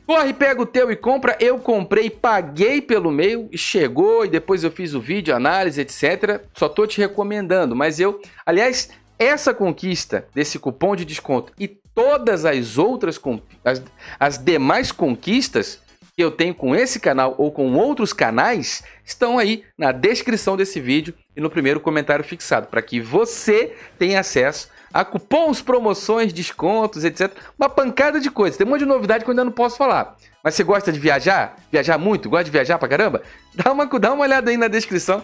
Corre, 0.06 0.32
pega 0.32 0.62
o 0.62 0.66
teu 0.68 0.92
e 0.92 0.96
compra. 0.96 1.36
Eu 1.40 1.58
comprei, 1.58 2.08
paguei 2.08 2.84
pelo 2.84 3.10
meio, 3.10 3.50
chegou 3.56 4.26
e 4.26 4.30
depois 4.30 4.64
eu 4.64 4.70
fiz 4.70 4.94
o 4.94 5.02
vídeo, 5.02 5.36
análise, 5.36 5.82
etc. 5.82 6.44
Só 6.54 6.70
tô 6.70 6.86
te 6.86 7.02
recomendando, 7.02 7.76
mas 7.76 8.00
eu, 8.00 8.22
aliás, 8.46 8.92
essa 9.18 9.56
conquista 9.56 10.28
desse 10.36 10.60
cupom 10.60 10.96
de 10.96 11.04
desconto 11.04 11.52
e 11.60 11.80
todas 12.00 12.46
as 12.46 12.78
outras, 12.78 13.20
as, 13.66 13.84
as 14.18 14.38
demais 14.38 14.90
conquistas 14.90 15.82
que 16.16 16.24
eu 16.24 16.32
tenho 16.32 16.56
com 16.56 16.74
esse 16.74 16.98
canal 16.98 17.36
ou 17.38 17.52
com 17.52 17.74
outros 17.74 18.14
canais 18.14 18.84
estão 19.06 19.38
aí 19.38 19.66
na 19.78 19.92
descrição 19.92 20.56
desse 20.56 20.80
vídeo 20.80 21.14
e 21.36 21.42
no 21.42 21.50
primeiro 21.50 21.82
comentário 21.82 22.24
fixado, 22.24 22.68
para 22.68 22.82
que 22.82 23.02
você 23.02 23.76
tenha 23.98 24.22
acesso 24.22 24.70
a 24.94 25.04
cupons, 25.04 25.62
promoções, 25.62 26.32
descontos, 26.32 27.04
etc. 27.04 27.32
Uma 27.58 27.70
pancada 27.70 28.20
de 28.20 28.32
coisas. 28.32 28.58
Tem 28.58 28.66
um 28.66 28.70
monte 28.70 28.80
de 28.80 28.86
novidade 28.86 29.24
que 29.24 29.30
eu 29.30 29.34
ainda 29.34 29.44
não 29.44 29.52
posso 29.52 29.78
falar. 29.78 30.16
Mas 30.42 30.56
você 30.56 30.64
gosta 30.64 30.92
de 30.92 31.00
viajar? 31.00 31.58
Viajar 31.70 31.98
muito? 31.98 32.30
Gosta 32.30 32.46
de 32.46 32.52
viajar 32.52 32.78
pra 32.80 32.88
caramba? 32.88 33.22
Dá 33.54 33.72
uma, 33.72 33.86
dá 33.86 34.14
uma 34.14 34.24
olhada 34.24 34.50
aí 34.50 34.58
na 34.58 34.70
descrição. 34.70 35.22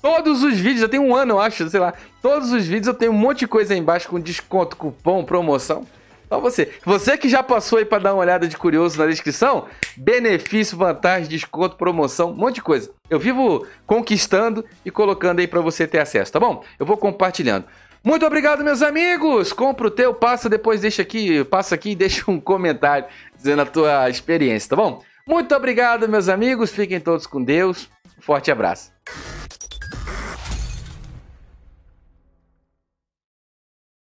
Todos 0.00 0.42
os 0.42 0.58
vídeos, 0.58 0.82
eu 0.82 0.88
tenho 0.88 1.02
um 1.02 1.14
ano, 1.14 1.34
eu 1.34 1.40
acho, 1.40 1.68
sei 1.68 1.80
lá. 1.80 1.94
Todos 2.20 2.50
os 2.50 2.66
vídeos 2.66 2.88
eu 2.88 2.94
tenho 2.94 3.12
um 3.12 3.16
monte 3.16 3.40
de 3.40 3.46
coisa 3.46 3.72
aí 3.74 3.78
embaixo 3.78 4.08
com 4.08 4.18
desconto, 4.18 4.74
cupom, 4.76 5.22
promoção. 5.24 5.86
Só 6.28 6.40
você. 6.40 6.72
Você 6.84 7.16
que 7.16 7.28
já 7.28 7.42
passou 7.42 7.78
aí 7.78 7.84
para 7.84 8.02
dar 8.02 8.14
uma 8.14 8.22
olhada 8.22 8.48
de 8.48 8.56
curioso 8.56 8.98
na 8.98 9.06
descrição, 9.06 9.66
benefício, 9.96 10.76
vantagem, 10.76 11.28
desconto, 11.28 11.76
promoção, 11.76 12.30
um 12.30 12.36
monte 12.36 12.56
de 12.56 12.62
coisa. 12.62 12.90
Eu 13.08 13.18
vivo 13.18 13.66
conquistando 13.86 14.64
e 14.84 14.90
colocando 14.90 15.40
aí 15.40 15.46
para 15.46 15.60
você 15.60 15.86
ter 15.86 15.98
acesso, 15.98 16.32
tá 16.32 16.40
bom? 16.40 16.64
Eu 16.78 16.86
vou 16.86 16.96
compartilhando. 16.96 17.66
Muito 18.02 18.26
obrigado, 18.26 18.62
meus 18.62 18.82
amigos. 18.82 19.52
Compra 19.52 19.86
o 19.86 19.90
teu, 19.90 20.12
passa 20.12 20.48
depois, 20.48 20.82
deixa 20.82 21.00
aqui, 21.00 21.42
passa 21.44 21.74
aqui 21.74 21.92
e 21.92 21.96
deixa 21.96 22.30
um 22.30 22.38
comentário 22.38 23.06
dizendo 23.36 23.62
a 23.62 23.66
tua 23.66 24.10
experiência, 24.10 24.70
tá 24.70 24.76
bom? 24.76 25.02
Muito 25.26 25.54
obrigado, 25.54 26.06
meus 26.06 26.28
amigos. 26.28 26.70
Fiquem 26.70 27.00
todos 27.00 27.26
com 27.26 27.42
Deus. 27.42 27.88
Forte 28.20 28.50
abraço. 28.50 28.92